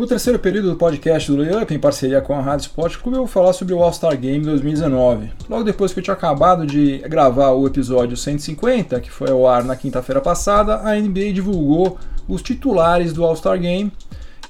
No 0.00 0.06
terceiro 0.06 0.38
período 0.38 0.70
do 0.70 0.76
podcast 0.76 1.30
do 1.30 1.36
Layup, 1.36 1.74
em 1.74 1.78
parceria 1.78 2.22
com 2.22 2.34
a 2.34 2.40
Rádio 2.40 2.62
Sport 2.68 2.96
Clube, 2.96 3.18
eu 3.18 3.24
vou 3.24 3.28
falar 3.28 3.52
sobre 3.52 3.74
o 3.74 3.82
All-Star 3.82 4.16
Game 4.16 4.42
2019. 4.42 5.30
Logo 5.46 5.62
depois 5.62 5.92
que 5.92 5.98
eu 5.98 6.02
tinha 6.02 6.14
acabado 6.14 6.66
de 6.66 6.96
gravar 7.00 7.50
o 7.50 7.66
episódio 7.66 8.16
150, 8.16 8.98
que 8.98 9.10
foi 9.10 9.30
ao 9.30 9.46
ar 9.46 9.62
na 9.62 9.76
quinta-feira 9.76 10.22
passada, 10.22 10.76
a 10.76 10.98
NBA 10.98 11.34
divulgou 11.34 11.98
os 12.26 12.40
titulares 12.40 13.12
do 13.12 13.22
All-Star 13.22 13.60
Game 13.60 13.92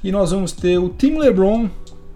e 0.05 0.13
nós 0.13 0.31
vamos 0.31 0.53
ter 0.53 0.79
o 0.79 0.89
Team 0.89 1.19
LeBron 1.19 1.69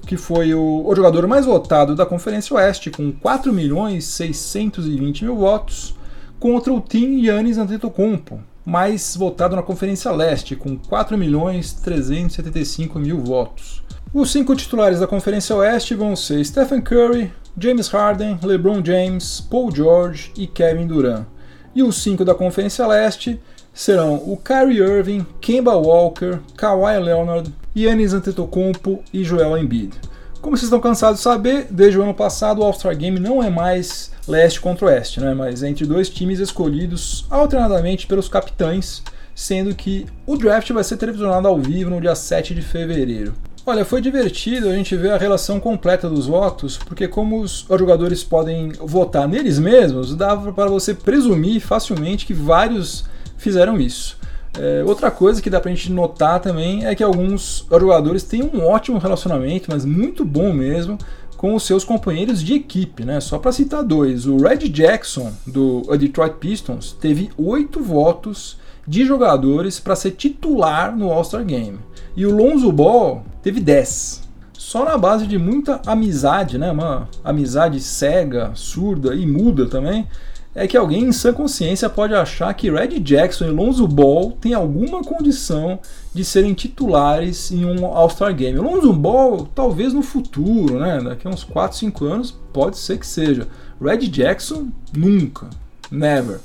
que 0.04 0.16
foi 0.16 0.54
o, 0.54 0.84
o, 0.86 0.94
jogador 0.94 1.26
mais 1.26 1.46
votado 1.46 1.94
da 1.94 2.06
Conferência 2.06 2.54
Oeste, 2.56 2.90
com 2.90 3.10
4 3.12 3.52
milhões 3.52 4.04
620 4.04 5.24
mil 5.24 5.36
votos, 5.36 5.94
contra 6.38 6.72
o 6.72 6.80
Team 6.80 7.18
Yannis 7.18 7.58
Antetokounmpo, 7.58 8.40
mais 8.64 9.16
votado 9.16 9.56
na 9.56 9.62
Conferência 9.62 10.10
Leste, 10.10 10.56
com 10.56 10.76
4 10.76 11.16
milhões 11.16 11.72
375 11.72 12.98
mil 12.98 13.20
votos. 13.20 13.82
Os 14.12 14.30
cinco 14.30 14.54
titulares 14.54 15.00
da 15.00 15.06
Conferência 15.06 15.56
Oeste 15.56 15.94
vão 15.94 16.14
ser 16.14 16.44
Stephen 16.44 16.80
Curry, 16.80 17.32
James 17.58 17.88
Harden, 17.88 18.38
LeBron 18.42 18.84
James, 18.84 19.40
Paul 19.40 19.74
George 19.74 20.32
e 20.36 20.46
Kevin 20.46 20.86
Durant. 20.86 21.26
E 21.74 21.82
os 21.82 22.02
cinco 22.02 22.24
da 22.24 22.34
Conferência 22.34 22.86
Leste 22.86 23.40
serão 23.72 24.14
o 24.14 24.36
Kyrie 24.36 24.78
Irving, 24.78 25.26
Kemba 25.40 25.74
Walker, 25.74 26.38
Kawhi 26.56 26.98
Leonard, 27.00 27.52
Yannis 27.76 28.12
Antetokounmpo 28.12 29.02
e 29.12 29.24
Joel 29.24 29.58
Embiid. 29.58 29.92
Como 30.40 30.56
vocês 30.56 30.64
estão 30.64 30.80
cansados 30.80 31.18
de 31.18 31.24
saber, 31.24 31.66
desde 31.70 31.98
o 31.98 32.02
ano 32.02 32.12
passado 32.12 32.60
o 32.60 32.64
All-Star 32.64 32.96
Game 32.96 33.18
não 33.18 33.42
é 33.42 33.48
mais 33.48 34.12
leste 34.28 34.60
contra 34.60 34.87
oeste, 34.87 35.18
né? 35.18 35.32
mas 35.34 35.62
é 35.62 35.68
entre 35.68 35.87
dois 35.87 36.08
times 36.08 36.38
escolhidos 36.38 37.26
alternadamente 37.30 38.06
pelos 38.06 38.28
capitães, 38.28 39.02
sendo 39.34 39.74
que 39.74 40.06
o 40.26 40.37
draft 40.37 40.70
vai 40.70 40.84
ser 40.84 40.98
televisionado 40.98 41.48
ao 41.48 41.58
vivo 41.58 41.90
no 41.90 42.00
dia 42.00 42.14
7 42.14 42.54
de 42.54 42.62
fevereiro. 42.62 43.32
Olha, 43.66 43.87
foi 43.87 44.02
divertido 44.02 44.68
a 44.68 44.74
gente 44.74 44.94
ver 44.94 45.12
a 45.12 45.16
relação 45.16 45.58
completa 45.58 46.06
dos 46.10 46.26
votos, 46.26 46.76
porque 46.76 47.08
como 47.08 47.40
os 47.40 47.64
jogadores 47.70 48.22
podem 48.22 48.72
votar 48.72 49.26
neles 49.26 49.58
mesmos, 49.58 50.14
dava 50.14 50.52
para 50.52 50.68
você 50.68 50.92
presumir 50.92 51.62
facilmente 51.62 52.26
que 52.26 52.34
vários 52.34 53.06
fizeram 53.38 53.80
isso. 53.80 54.18
É, 54.58 54.84
outra 54.84 55.10
coisa 55.10 55.42
que 55.42 55.50
dá 55.50 55.60
pra 55.60 55.70
gente 55.70 55.90
notar 55.90 56.40
também 56.40 56.86
é 56.86 56.94
que 56.94 57.02
alguns 57.02 57.66
jogadores 57.70 58.22
têm 58.22 58.42
um 58.42 58.64
ótimo 58.64 58.98
relacionamento, 58.98 59.68
mas 59.70 59.84
muito 59.84 60.24
bom 60.24 60.52
mesmo, 60.52 60.96
com 61.36 61.54
os 61.54 61.64
seus 61.64 61.84
companheiros 61.84 62.42
de 62.42 62.54
equipe, 62.54 63.04
né? 63.04 63.20
Só 63.20 63.38
para 63.38 63.52
citar 63.52 63.82
dois, 63.82 64.26
o 64.26 64.36
Red 64.36 64.68
Jackson 64.68 65.32
do 65.46 65.82
Detroit 65.98 66.36
Pistons 66.38 66.92
teve 66.92 67.30
oito 67.36 67.80
votos 67.80 68.56
de 68.86 69.04
jogadores 69.04 69.80
para 69.80 69.96
ser 69.96 70.12
titular 70.12 70.96
no 70.96 71.10
All-Star 71.10 71.44
Game 71.44 71.78
e 72.16 72.24
o 72.24 72.34
Lonzo 72.34 72.70
Ball 72.70 73.24
teve 73.42 73.60
10. 73.60 74.22
Só 74.56 74.84
na 74.84 74.96
base 74.96 75.26
de 75.26 75.36
muita 75.36 75.82
amizade, 75.84 76.56
né? 76.58 76.70
Uma 76.70 77.08
amizade 77.22 77.80
cega, 77.80 78.52
surda 78.54 79.14
e 79.14 79.26
muda 79.26 79.66
também 79.66 80.06
é 80.54 80.68
que 80.68 80.76
alguém 80.76 81.04
em 81.04 81.12
sã 81.12 81.32
consciência 81.32 81.90
pode 81.90 82.14
achar 82.14 82.54
que 82.54 82.70
Red 82.70 83.00
Jackson 83.00 83.46
e 83.46 83.50
Lonzo 83.50 83.88
Ball 83.88 84.32
têm 84.40 84.54
alguma 84.54 85.02
condição 85.02 85.78
de 86.14 86.24
serem 86.24 86.54
titulares 86.54 87.50
em 87.50 87.64
um 87.64 87.84
All-Star 87.84 88.32
Game. 88.34 88.58
Lonzo 88.58 88.92
Ball, 88.92 89.48
talvez 89.54 89.92
no 89.92 90.02
futuro, 90.02 90.78
né? 90.78 91.00
daqui 91.02 91.26
a 91.26 91.30
uns 91.30 91.42
4, 91.42 91.76
5 91.78 92.04
anos, 92.04 92.38
pode 92.52 92.78
ser 92.78 92.98
que 92.98 93.06
seja. 93.06 93.48
Red 93.80 94.06
Jackson, 94.08 94.68
nunca. 94.96 95.50
Never. 95.90 96.38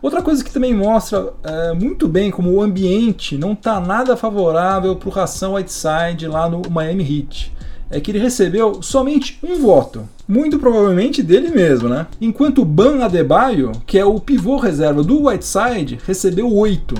Outra 0.00 0.22
coisa 0.22 0.42
que 0.42 0.50
também 0.50 0.74
mostra 0.74 1.32
é, 1.44 1.74
muito 1.74 2.08
bem 2.08 2.30
como 2.30 2.50
o 2.50 2.62
ambiente 2.62 3.36
não 3.36 3.52
está 3.52 3.78
nada 3.78 4.16
favorável 4.16 4.96
para 4.96 5.08
o 5.08 5.12
Ração 5.12 5.54
Whiteside 5.54 6.26
lá 6.26 6.48
no 6.48 6.62
Miami 6.70 7.02
Heat 7.04 7.52
é 7.90 8.00
que 8.00 8.10
ele 8.10 8.20
recebeu 8.20 8.82
somente 8.82 9.38
um 9.42 9.60
voto, 9.60 10.08
muito 10.26 10.58
provavelmente 10.58 11.22
dele 11.22 11.50
mesmo, 11.50 11.88
né? 11.88 12.06
Enquanto 12.20 12.64
Ban 12.64 13.04
Adebayo, 13.04 13.72
que 13.84 13.98
é 13.98 14.04
o 14.04 14.20
pivô 14.20 14.56
reserva 14.56 15.02
do 15.02 15.26
Whiteside, 15.26 15.98
recebeu 16.06 16.54
oito, 16.54 16.94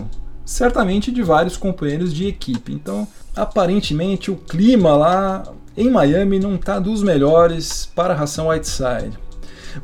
certamente 0.45 1.13
de 1.13 1.23
vários 1.23 1.57
companheiros 1.57 2.13
de 2.13 2.27
equipe. 2.27 2.73
Então, 2.73 3.07
aparentemente 3.37 4.31
o 4.31 4.37
clima 4.37 4.97
lá 4.97 5.45
em 5.77 5.89
Miami 5.89 6.41
não 6.41 6.57
está 6.57 6.81
dos 6.81 7.03
melhores 7.03 7.89
para 7.95 8.13
a 8.13 8.17
ração 8.17 8.49
Whiteside. 8.49 9.17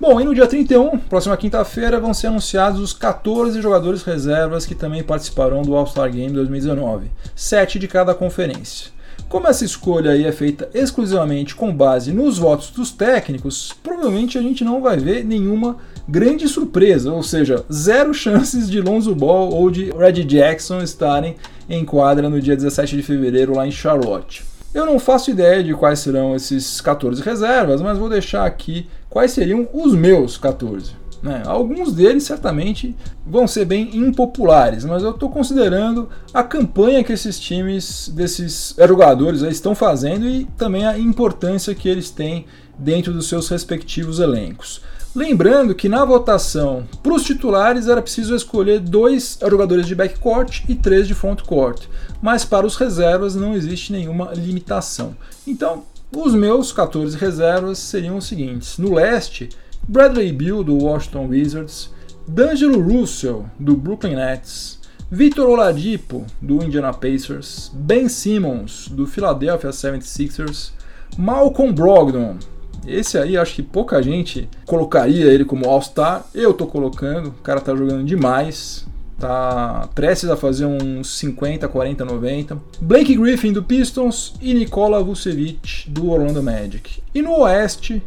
Bom, 0.01 0.21
e 0.21 0.25
no 0.25 0.35
dia 0.35 0.49
31, 0.49 0.99
próxima 0.99 1.37
quinta-feira, 1.37 2.01
vão 2.01 2.13
ser 2.13 2.27
anunciados 2.27 2.81
os 2.81 2.93
14 2.93 3.63
jogadores 3.63 4.03
reservas 4.03 4.67
que 4.67 4.75
também 4.75 5.05
participarão 5.05 5.63
do 5.63 5.77
All-Star 5.77 6.11
Game 6.11 6.35
2019, 6.35 7.13
sete 7.37 7.79
de 7.79 7.87
cada 7.87 8.13
conferência. 8.13 8.96
Como 9.29 9.49
essa 9.49 9.65
escolha 9.65 10.13
aí 10.13 10.25
é 10.25 10.31
feita 10.31 10.69
exclusivamente 10.73 11.55
com 11.55 11.75
base 11.75 12.13
nos 12.13 12.39
votos 12.39 12.71
dos 12.71 12.93
técnicos, 12.93 13.75
provavelmente 13.83 14.39
a 14.39 14.43
gente 14.43 14.63
não 14.63 14.81
vai 14.81 14.97
ver 14.99 15.25
nenhuma 15.25 15.79
grande 16.09 16.47
surpresa, 16.47 17.13
ou 17.13 17.25
seja, 17.25 17.65
zero 17.71 18.15
chances 18.15 18.71
de 18.71 18.81
Lonzo 18.81 19.17
Ball 19.17 19.53
ou 19.53 19.69
de 19.69 19.91
Reggie 19.91 20.23
Jackson 20.25 20.79
estarem 20.79 21.35
em 21.69 21.85
quadra 21.85 22.31
no 22.31 22.41
dia 22.41 22.55
17 22.55 22.95
de 22.97 23.03
fevereiro 23.03 23.57
lá 23.57 23.67
em 23.67 23.73
Charlotte. 23.73 24.45
Eu 24.73 24.87
não 24.87 24.99
faço 25.01 25.31
ideia 25.31 25.65
de 25.65 25.75
quais 25.75 25.99
serão 25.99 26.37
esses 26.37 26.81
14 26.81 27.21
reservas, 27.21 27.83
mas 27.83 27.99
vou 27.99 28.09
deixar 28.09 28.47
aqui 28.47 28.87
quais 29.11 29.33
seriam 29.33 29.69
os 29.73 29.93
meus 29.93 30.37
14. 30.39 30.93
Né? 31.27 31.43
Alguns 31.45 31.93
deles 31.93 32.23
certamente 32.23 32.95
vão 33.27 33.49
ser 33.49 33.65
bem 33.65 33.97
impopulares, 33.97 34.85
mas 34.85 35.03
eu 35.03 35.11
estou 35.11 35.29
considerando 35.29 36.09
a 36.33 36.45
campanha 36.45 37.03
que 37.03 37.13
esses 37.13 37.41
times, 37.41 38.09
desses 38.15 38.77
jogadores 38.79 39.43
estão 39.43 39.75
fazendo 39.75 40.25
e 40.25 40.45
também 40.57 40.87
a 40.87 40.97
importância 40.97 41.75
que 41.75 41.89
eles 41.89 42.11
têm 42.11 42.47
dentro 42.79 43.13
dos 43.13 43.29
seus 43.29 43.49
respectivos 43.49 44.21
elencos. 44.21 44.81
Lembrando 45.17 45.75
que 45.75 45.89
na 45.89 46.05
votação 46.05 46.87
para 47.03 47.15
os 47.15 47.25
titulares 47.25 47.89
era 47.89 48.01
preciso 48.01 48.37
escolher 48.37 48.79
dois 48.79 49.37
jogadores 49.51 49.89
de 49.89 49.97
backcourt 49.97 50.63
e 50.69 50.77
três 50.77 51.09
de 51.09 51.15
frontcourt, 51.15 51.87
mas 52.23 52.45
para 52.45 52.65
os 52.65 52.77
reservas 52.77 53.35
não 53.35 53.53
existe 53.53 53.91
nenhuma 53.91 54.31
limitação. 54.33 55.17
Então, 55.45 55.83
os 56.15 56.35
meus 56.35 56.71
14 56.71 57.17
reservas 57.19 57.79
seriam 57.79 58.17
os 58.17 58.27
seguintes: 58.29 58.79
no 58.79 58.95
leste, 58.95 59.49
Bradley 59.89 60.33
Beal, 60.33 60.65
do 60.65 60.77
Washington 60.77 61.29
Wizards, 61.29 61.91
D'Angelo 62.27 62.81
Russell, 62.81 63.47
do 63.59 63.77
Brooklyn 63.77 64.17
Nets, 64.17 64.81
Victor 65.09 65.49
Oladipo, 65.49 66.27
do 66.43 66.65
Indiana 66.65 66.93
Pacers, 66.93 67.71
Ben 67.73 68.09
Simmons, 68.09 68.89
do 68.89 69.07
Philadelphia 69.07 69.71
76ers, 69.71 70.73
Malcolm 71.17 71.73
Brogdon. 71.73 72.37
Esse 72.85 73.17
aí 73.17 73.37
acho 73.37 73.55
que 73.55 73.63
pouca 73.63 74.03
gente 74.03 74.49
colocaria 74.65 75.27
ele 75.27 75.45
como 75.45 75.69
All-Star. 75.69 76.27
Eu 76.35 76.53
tô 76.53 76.67
colocando, 76.67 77.29
o 77.29 77.43
cara 77.43 77.61
tá 77.61 77.75
jogando 77.75 78.05
demais. 78.05 78.85
Tá 79.19 79.89
prestes 79.95 80.29
a 80.29 80.37
fazer 80.37 80.67
uns 80.67 81.17
50, 81.17 81.67
40, 81.69 82.05
90. 82.05 82.59
Blake 82.81 83.15
Griffin 83.15 83.53
do 83.53 83.63
Pistons 83.63 84.35
e 84.43 84.53
Nikola 84.53 85.03
Vucevic 85.03 85.89
do 85.89 86.11
Orlando 86.11 86.43
Magic. 86.43 87.01
E 87.15 87.23
no 87.23 87.41
Oeste, 87.41 88.03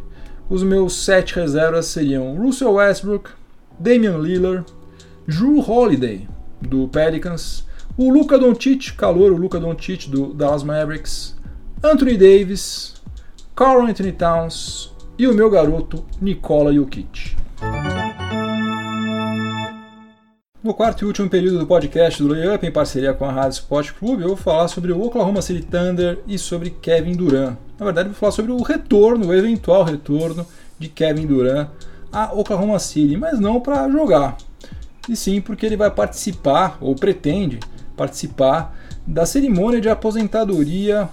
os 0.50 0.64
meus 0.64 1.04
sete 1.04 1.36
reservas 1.36 1.86
seriam 1.86 2.34
Russell 2.34 2.72
Westbrook, 2.72 3.30
Damian 3.78 4.18
Lillard, 4.18 4.66
Drew 5.26 5.60
Holiday, 5.60 6.28
do 6.60 6.88
Pelicans, 6.88 7.64
o 7.96 8.10
Luca 8.12 8.36
Doncic, 8.36 8.96
calor, 8.96 9.30
o 9.30 9.36
Luca 9.36 9.60
Doncic 9.60 10.08
do 10.08 10.34
Dallas 10.34 10.64
Mavericks, 10.64 11.36
Anthony 11.82 12.16
Davis, 12.16 13.00
Carl 13.54 13.86
Anthony 13.86 14.10
Towns 14.10 14.92
e 15.16 15.28
o 15.28 15.34
meu 15.34 15.48
garoto 15.48 16.04
Nikola 16.20 16.72
Jokic. 16.72 17.36
No 20.62 20.74
quarto 20.74 21.02
e 21.02 21.06
último 21.06 21.26
período 21.26 21.58
do 21.58 21.66
podcast 21.66 22.22
do 22.22 22.28
Layup, 22.28 22.66
em 22.66 22.70
parceria 22.70 23.14
com 23.14 23.24
a 23.24 23.32
Rádio 23.32 23.60
Sport 23.60 23.92
Clube, 23.92 24.20
eu 24.20 24.28
vou 24.28 24.36
falar 24.36 24.68
sobre 24.68 24.92
o 24.92 25.02
Oklahoma 25.02 25.40
City 25.40 25.62
Thunder 25.62 26.18
e 26.26 26.38
sobre 26.38 26.68
Kevin 26.68 27.14
Durant. 27.14 27.56
Na 27.78 27.86
verdade, 27.86 28.10
vou 28.10 28.14
falar 28.14 28.32
sobre 28.32 28.52
o 28.52 28.60
retorno, 28.60 29.28
o 29.28 29.34
eventual 29.34 29.84
retorno 29.84 30.46
de 30.78 30.88
Kevin 30.88 31.26
Durant 31.26 31.68
a 32.12 32.34
Oklahoma 32.34 32.78
City, 32.78 33.16
mas 33.16 33.40
não 33.40 33.58
para 33.58 33.88
jogar, 33.88 34.36
e 35.08 35.16
sim 35.16 35.40
porque 35.40 35.64
ele 35.64 35.78
vai 35.78 35.90
participar, 35.90 36.76
ou 36.78 36.94
pretende 36.94 37.58
participar, 37.96 38.76
da 39.06 39.24
cerimônia 39.24 39.80
de 39.80 39.88
aposentadoria 39.88 41.08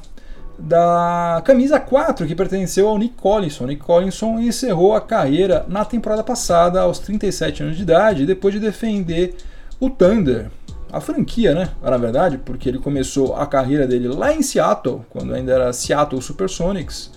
da 0.57 1.41
camisa 1.45 1.79
4 1.79 2.25
que 2.25 2.35
pertenceu 2.35 2.87
ao 2.87 2.97
Nick 2.97 3.15
Collinson. 3.15 3.67
Nick 3.67 3.83
Collinson 3.83 4.39
encerrou 4.39 4.95
a 4.95 5.01
carreira 5.01 5.65
na 5.67 5.85
temporada 5.85 6.23
passada 6.23 6.81
aos 6.81 6.99
37 6.99 7.63
anos 7.63 7.77
de 7.77 7.83
idade, 7.83 8.25
depois 8.25 8.53
de 8.53 8.59
defender 8.59 9.35
o 9.79 9.89
Thunder, 9.89 10.49
a 10.91 10.99
franquia, 10.99 11.53
né? 11.53 11.69
Na 11.81 11.97
verdade, 11.97 12.39
porque 12.39 12.67
ele 12.67 12.79
começou 12.79 13.35
a 13.35 13.45
carreira 13.45 13.85
dele 13.85 14.07
lá 14.07 14.33
em 14.33 14.41
Seattle, 14.41 15.01
quando 15.09 15.33
ainda 15.33 15.53
era 15.53 15.73
Seattle 15.73 16.21
Supersonics, 16.21 17.11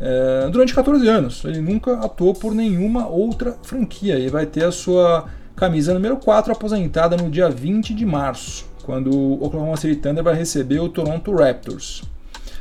é, 0.00 0.48
durante 0.50 0.74
14 0.74 1.06
anos. 1.08 1.44
Ele 1.44 1.60
nunca 1.60 1.94
atuou 1.98 2.32
por 2.32 2.54
nenhuma 2.54 3.06
outra 3.06 3.56
franquia 3.62 4.18
e 4.18 4.28
vai 4.28 4.46
ter 4.46 4.64
a 4.64 4.72
sua 4.72 5.26
camisa 5.54 5.92
número 5.92 6.16
4 6.16 6.52
aposentada 6.52 7.16
no 7.16 7.28
dia 7.28 7.50
20 7.50 7.92
de 7.92 8.06
março, 8.06 8.64
quando 8.84 9.10
o 9.10 9.44
Oklahoma 9.44 9.76
City 9.76 9.96
Thunder 9.96 10.24
vai 10.24 10.34
receber 10.34 10.78
o 10.78 10.88
Toronto 10.88 11.34
Raptors. 11.34 12.02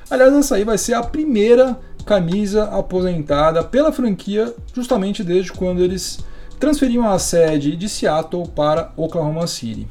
Aliás, 0.09 0.33
essa 0.33 0.55
aí 0.55 0.63
vai 0.63 0.77
ser 0.77 0.93
a 0.93 1.03
primeira 1.03 1.77
camisa 2.05 2.63
aposentada 2.65 3.63
pela 3.63 3.91
franquia, 3.91 4.53
justamente 4.73 5.23
desde 5.23 5.51
quando 5.51 5.83
eles 5.83 6.19
transferiam 6.57 7.07
a 7.07 7.19
sede 7.19 7.75
de 7.75 7.89
Seattle 7.89 8.47
para 8.47 8.91
Oklahoma 8.95 9.45
City. 9.45 9.87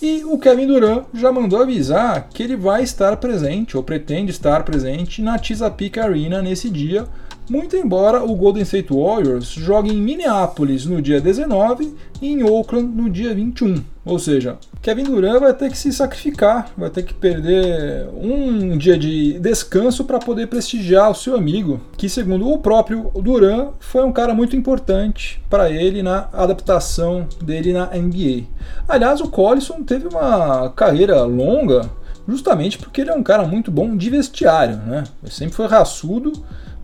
E 0.00 0.24
o 0.24 0.38
Kevin 0.38 0.68
Durant 0.68 1.06
já 1.12 1.32
mandou 1.32 1.60
avisar 1.60 2.28
que 2.28 2.44
ele 2.44 2.56
vai 2.56 2.84
estar 2.84 3.16
presente, 3.16 3.76
ou 3.76 3.82
pretende 3.82 4.30
estar 4.30 4.62
presente, 4.62 5.20
na 5.20 5.36
Chesapeake 5.36 5.98
Arena 5.98 6.40
nesse 6.40 6.70
dia, 6.70 7.04
muito 7.48 7.76
embora 7.76 8.22
o 8.22 8.34
Golden 8.34 8.62
State 8.62 8.92
Warriors 8.92 9.46
jogue 9.46 9.90
em 9.90 10.00
Minneapolis 10.00 10.84
no 10.84 11.00
dia 11.00 11.20
19 11.20 11.94
e 12.20 12.32
em 12.32 12.42
Oakland 12.42 12.88
no 12.94 13.08
dia 13.08 13.34
21. 13.34 13.82
Ou 14.04 14.18
seja, 14.18 14.56
Kevin 14.80 15.04
Durant 15.04 15.40
vai 15.40 15.52
ter 15.52 15.70
que 15.70 15.76
se 15.76 15.92
sacrificar, 15.92 16.70
vai 16.76 16.88
ter 16.88 17.02
que 17.02 17.12
perder 17.12 18.08
um 18.14 18.76
dia 18.78 18.98
de 18.98 19.38
descanso 19.38 20.04
para 20.04 20.18
poder 20.18 20.46
prestigiar 20.46 21.10
o 21.10 21.14
seu 21.14 21.36
amigo, 21.36 21.80
que 21.96 22.08
segundo 22.08 22.50
o 22.50 22.58
próprio 22.58 23.10
Durant 23.14 23.72
foi 23.78 24.04
um 24.04 24.12
cara 24.12 24.34
muito 24.34 24.56
importante 24.56 25.42
para 25.50 25.70
ele 25.70 26.02
na 26.02 26.28
adaptação 26.32 27.26
dele 27.42 27.72
na 27.72 27.86
NBA. 27.86 28.44
Aliás, 28.88 29.20
o 29.20 29.28
Collison 29.28 29.82
teve 29.82 30.08
uma 30.08 30.70
carreira 30.70 31.22
longa 31.22 31.90
justamente 32.28 32.78
porque 32.78 33.00
ele 33.00 33.10
é 33.10 33.14
um 33.14 33.22
cara 33.22 33.44
muito 33.44 33.70
bom 33.70 33.96
de 33.96 34.10
vestiário, 34.10 34.76
né? 34.76 35.04
Ele 35.22 35.32
sempre 35.32 35.54
foi 35.54 35.66
raçudo 35.66 36.32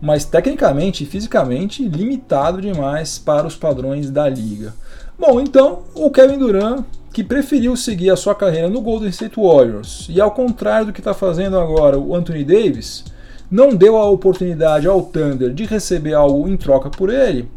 mas 0.01 0.25
tecnicamente 0.25 1.03
e 1.03 1.07
fisicamente 1.07 1.87
limitado 1.87 2.61
demais 2.61 3.17
para 3.17 3.47
os 3.47 3.55
padrões 3.55 4.09
da 4.09 4.27
liga. 4.27 4.73
Bom, 5.17 5.39
então 5.39 5.83
o 5.93 6.11
Kevin 6.11 6.37
Durant, 6.37 6.83
que 7.13 7.23
preferiu 7.23 7.77
seguir 7.77 8.09
a 8.09 8.17
sua 8.17 8.35
carreira 8.35 8.67
no 8.67 8.81
Golden 8.81 9.09
State 9.09 9.39
Warriors, 9.39 10.07
e 10.09 10.19
ao 10.19 10.31
contrário 10.31 10.87
do 10.87 10.93
que 10.93 10.99
está 10.99 11.13
fazendo 11.13 11.57
agora 11.57 11.97
o 11.97 12.13
Anthony 12.13 12.43
Davis, 12.43 13.05
não 13.49 13.75
deu 13.75 13.95
a 13.97 14.09
oportunidade 14.09 14.87
ao 14.87 15.01
Thunder 15.01 15.53
de 15.53 15.65
receber 15.65 16.13
algo 16.13 16.47
em 16.49 16.57
troca 16.57 16.89
por 16.89 17.09
ele, 17.09 17.49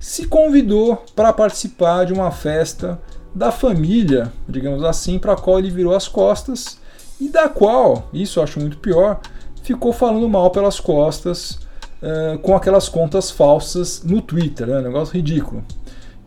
se 0.00 0.26
convidou 0.26 1.02
para 1.14 1.32
participar 1.32 2.04
de 2.04 2.12
uma 2.12 2.30
festa 2.30 3.00
da 3.34 3.50
família, 3.50 4.32
digamos 4.48 4.84
assim, 4.84 5.18
para 5.18 5.32
a 5.32 5.36
qual 5.36 5.58
ele 5.58 5.70
virou 5.70 5.94
as 5.94 6.08
costas 6.08 6.78
e 7.20 7.28
da 7.28 7.48
qual, 7.48 8.08
isso 8.12 8.38
eu 8.38 8.42
acho 8.42 8.60
muito 8.60 8.78
pior, 8.78 9.20
ficou 9.62 9.92
falando 9.92 10.28
mal 10.28 10.50
pelas 10.50 10.78
costas 10.78 11.58
uh, 12.04 12.38
com 12.38 12.54
aquelas 12.54 12.88
contas 12.88 13.30
falsas 13.30 14.02
no 14.04 14.20
Twitter, 14.20 14.66
né? 14.66 14.78
um 14.78 14.82
negócio 14.82 15.14
ridículo. 15.14 15.64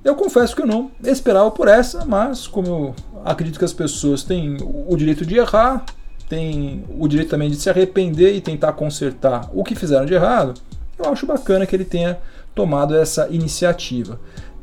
Eu 0.03 0.15
confesso 0.15 0.55
que 0.55 0.61
eu 0.61 0.67
não 0.67 0.91
esperava 1.03 1.51
por 1.51 1.67
essa, 1.67 2.05
mas 2.05 2.47
como 2.47 2.67
eu 2.67 2.95
acredito 3.25 3.59
que 3.59 3.65
as 3.65 3.73
pessoas 3.73 4.23
têm 4.23 4.57
o 4.61 4.95
direito 4.95 5.25
de 5.25 5.37
errar, 5.37 5.85
têm 6.29 6.83
o 6.97 7.07
direito 7.07 7.29
também 7.29 7.49
de 7.49 7.57
se 7.57 7.69
arrepender 7.69 8.35
e 8.35 8.41
tentar 8.41 8.73
consertar 8.73 9.49
o 9.53 9.63
que 9.63 9.75
fizeram 9.75 10.05
de 10.05 10.13
errado, 10.13 10.53
eu 10.97 11.11
acho 11.11 11.25
bacana 11.25 11.65
que 11.65 11.75
ele 11.75 11.85
tenha 11.85 12.17
tomado 12.55 12.95
essa 12.95 13.27
iniciativa, 13.29 14.19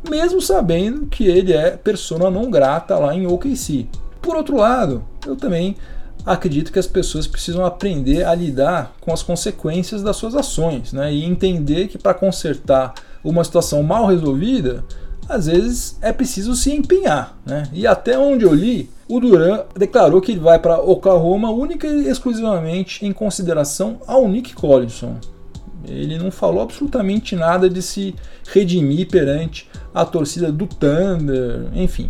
mesmo 0.08 0.40
sabendo 0.40 1.06
que 1.06 1.26
ele 1.26 1.52
é 1.52 1.70
persona 1.72 2.30
não 2.30 2.50
grata 2.50 2.98
lá 2.98 3.14
em 3.14 3.26
OKC. 3.26 3.86
Por 4.20 4.36
outro 4.36 4.56
lado, 4.56 5.04
eu 5.26 5.36
também 5.36 5.76
acredito 6.24 6.72
que 6.72 6.78
as 6.78 6.86
pessoas 6.86 7.26
precisam 7.26 7.64
aprender 7.64 8.24
a 8.24 8.34
lidar 8.34 8.94
com 9.00 9.12
as 9.12 9.22
consequências 9.22 10.02
das 10.02 10.16
suas 10.16 10.34
ações, 10.34 10.92
né? 10.92 11.12
E 11.12 11.24
entender 11.24 11.88
que 11.88 11.98
para 11.98 12.14
consertar 12.14 12.94
uma 13.22 13.44
situação 13.44 13.82
mal 13.82 14.06
resolvida, 14.06 14.84
às 15.28 15.46
vezes 15.46 15.98
é 16.00 16.12
preciso 16.12 16.54
se 16.54 16.72
empenhar, 16.72 17.36
né? 17.44 17.64
E 17.72 17.86
até 17.86 18.18
onde 18.18 18.44
eu 18.44 18.54
li, 18.54 18.90
o 19.08 19.20
Duran 19.20 19.64
declarou 19.76 20.20
que 20.20 20.32
ele 20.32 20.40
vai 20.40 20.58
para 20.58 20.80
Oklahoma 20.80 21.50
única 21.50 21.86
e 21.86 22.08
exclusivamente 22.08 23.04
em 23.04 23.12
consideração 23.12 23.98
ao 24.06 24.26
Nick 24.28 24.54
Collinson. 24.54 25.16
Ele 25.86 26.16
não 26.18 26.30
falou 26.30 26.62
absolutamente 26.62 27.36
nada 27.36 27.68
de 27.68 27.82
se 27.82 28.14
redimir 28.50 29.08
perante 29.08 29.68
a 29.92 30.04
torcida 30.04 30.50
do 30.50 30.66
Thunder, 30.66 31.68
enfim. 31.74 32.08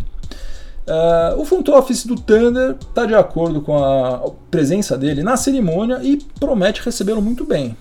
Uh, 0.87 1.39
o 1.41 1.45
front 1.45 1.67
office 1.69 2.05
do 2.05 2.15
Thunder 2.15 2.75
está 2.79 3.05
de 3.05 3.15
acordo 3.15 3.59
com 3.59 3.75
a 3.83 4.29
presença 4.51 4.95
dele 4.95 5.23
na 5.23 5.35
cerimônia 5.35 5.99
e 6.03 6.17
promete 6.39 6.81
recebê-lo 6.83 7.21
muito 7.21 7.43
bem. 7.43 7.75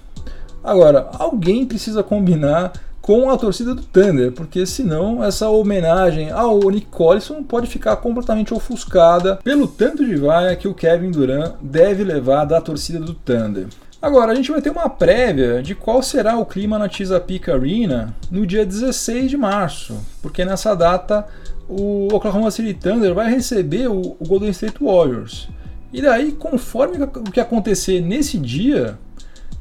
Agora, 0.62 1.11
alguém 1.19 1.67
precisa 1.67 2.03
combinar 2.03 2.73
com 3.03 3.29
a 3.29 3.37
torcida 3.37 3.75
do 3.75 3.83
Thunder, 3.83 4.33
porque 4.33 4.64
senão 4.64 5.23
essa 5.23 5.51
homenagem 5.51 6.31
ao 6.31 6.59
Nick 6.71 6.87
Collison 6.87 7.43
pode 7.43 7.67
ficar 7.67 7.97
completamente 7.97 8.55
ofuscada 8.55 9.38
pelo 9.45 9.69
tanto 9.69 10.07
de 10.07 10.17
vaia 10.17 10.57
que 10.57 10.67
o 10.67 10.73
Kevin 10.73 11.11
Durant 11.11 11.53
deve 11.61 12.03
levar 12.03 12.47
da 12.47 12.62
torcida 12.62 12.99
do 12.99 13.12
Thunder. 13.12 13.67
Agora, 14.01 14.33
a 14.33 14.35
gente 14.35 14.51
vai 14.51 14.62
ter 14.62 14.71
uma 14.71 14.88
prévia 14.88 15.62
de 15.62 15.75
qual 15.75 16.03
será 16.03 16.38
o 16.38 16.47
clima 16.47 16.79
na 16.79 16.88
Chesapeake 16.88 17.51
Arena 17.51 18.14
no 18.31 18.47
dia 18.47 18.64
16 18.64 19.31
de 19.31 19.37
março, 19.37 19.99
porque 20.23 20.43
nessa 20.43 20.75
data 20.75 21.27
o 21.68 22.09
Oklahoma 22.12 22.50
City 22.50 22.74
Thunder 22.74 23.14
vai 23.14 23.31
receber 23.31 23.88
o, 23.88 24.16
o 24.18 24.27
Golden 24.27 24.50
State 24.50 24.83
Warriors. 24.83 25.48
E 25.92 26.03
daí, 26.03 26.33
conforme 26.33 27.03
o 27.03 27.31
que 27.31 27.40
acontecer 27.40 28.00
nesse 28.00 28.37
dia, 28.37 28.98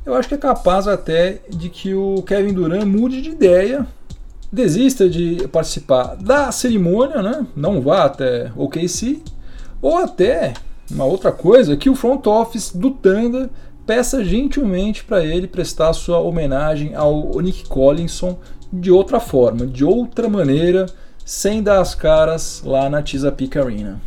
eu 0.05 0.15
acho 0.15 0.27
que 0.27 0.35
é 0.35 0.37
capaz 0.37 0.87
até 0.87 1.41
de 1.49 1.69
que 1.69 1.93
o 1.93 2.23
Kevin 2.23 2.53
Durant 2.53 2.85
mude 2.85 3.21
de 3.21 3.29
ideia, 3.29 3.87
desista 4.51 5.09
de 5.09 5.47
participar 5.47 6.15
da 6.15 6.51
cerimônia, 6.51 7.21
né? 7.21 7.45
não 7.55 7.81
vá 7.81 8.05
até 8.05 8.51
OKC, 8.55 9.21
ou 9.81 9.97
até 9.97 10.53
uma 10.91 11.05
outra 11.05 11.31
coisa, 11.31 11.77
que 11.77 11.89
o 11.89 11.95
front 11.95 12.25
office 12.27 12.71
do 12.71 12.91
Thunder 12.91 13.49
peça 13.85 14.23
gentilmente 14.23 15.03
para 15.03 15.23
ele 15.23 15.47
prestar 15.47 15.93
sua 15.93 16.19
homenagem 16.19 16.95
ao 16.95 17.39
Nick 17.41 17.67
Collinson 17.67 18.39
de 18.71 18.91
outra 18.91 19.19
forma, 19.19 19.65
de 19.67 19.85
outra 19.85 20.29
maneira, 20.29 20.87
sem 21.25 21.63
dar 21.63 21.79
as 21.79 21.95
caras 21.95 22.61
lá 22.65 22.89
na 22.89 23.05
Chesapeake 23.05 23.57
Arena. 23.57 24.01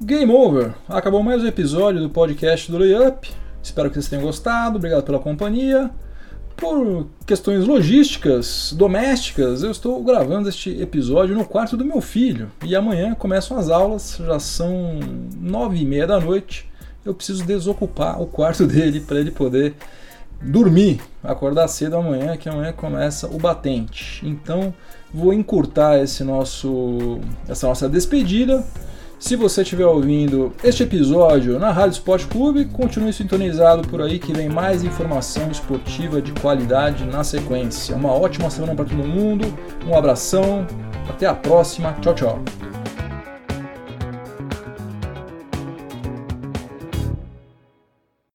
Game 0.00 0.30
over! 0.30 0.74
Acabou 0.88 1.22
mais 1.22 1.42
um 1.42 1.46
episódio 1.46 2.02
do 2.02 2.10
podcast 2.10 2.70
do 2.70 2.78
Layup. 2.78 3.30
Espero 3.62 3.88
que 3.88 3.94
vocês 3.94 4.08
tenham 4.08 4.24
gostado. 4.24 4.76
Obrigado 4.76 5.02
pela 5.02 5.18
companhia. 5.18 5.90
Por 6.54 7.08
questões 7.26 7.66
logísticas, 7.66 8.72
domésticas, 8.76 9.62
eu 9.62 9.70
estou 9.70 10.02
gravando 10.02 10.48
este 10.48 10.70
episódio 10.80 11.34
no 11.34 11.44
quarto 11.44 11.76
do 11.76 11.84
meu 11.84 12.00
filho. 12.00 12.50
E 12.64 12.76
amanhã 12.76 13.14
começam 13.14 13.58
as 13.58 13.68
aulas, 13.68 14.18
já 14.24 14.38
são 14.38 15.00
nove 15.38 15.78
e 15.78 15.84
meia 15.86 16.06
da 16.06 16.20
noite. 16.20 16.70
Eu 17.04 17.14
preciso 17.14 17.44
desocupar 17.44 18.20
o 18.20 18.26
quarto 18.26 18.64
dele 18.68 19.00
para 19.00 19.18
ele 19.18 19.30
poder 19.30 19.74
dormir, 20.40 21.00
acordar 21.22 21.68
cedo 21.68 21.96
amanhã, 21.96 22.36
que 22.36 22.48
amanhã 22.48 22.72
começa 22.72 23.26
o 23.26 23.38
batente. 23.38 24.26
Então, 24.26 24.72
vou 25.12 25.32
encurtar 25.32 25.98
esse 25.98 26.22
nosso 26.22 27.18
essa 27.48 27.66
nossa 27.66 27.88
despedida. 27.88 28.64
Se 29.18 29.34
você 29.34 29.62
estiver 29.62 29.86
ouvindo 29.86 30.52
este 30.62 30.82
episódio 30.82 31.58
na 31.58 31.72
Rádio 31.72 31.92
Esporte 31.92 32.26
Clube, 32.26 32.66
continue 32.66 33.14
sintonizado 33.14 33.88
por 33.88 34.02
aí 34.02 34.18
que 34.18 34.32
vem 34.32 34.46
mais 34.46 34.84
informação 34.84 35.50
esportiva 35.50 36.20
de 36.20 36.32
qualidade 36.32 37.06
na 37.06 37.24
sequência. 37.24 37.96
Uma 37.96 38.12
ótima 38.12 38.50
semana 38.50 38.74
para 38.74 38.84
todo 38.84 39.02
mundo, 39.02 39.46
um 39.86 39.96
abração, 39.96 40.66
até 41.08 41.24
a 41.24 41.34
próxima, 41.34 41.96
tchau, 42.02 42.14
tchau. 42.14 42.44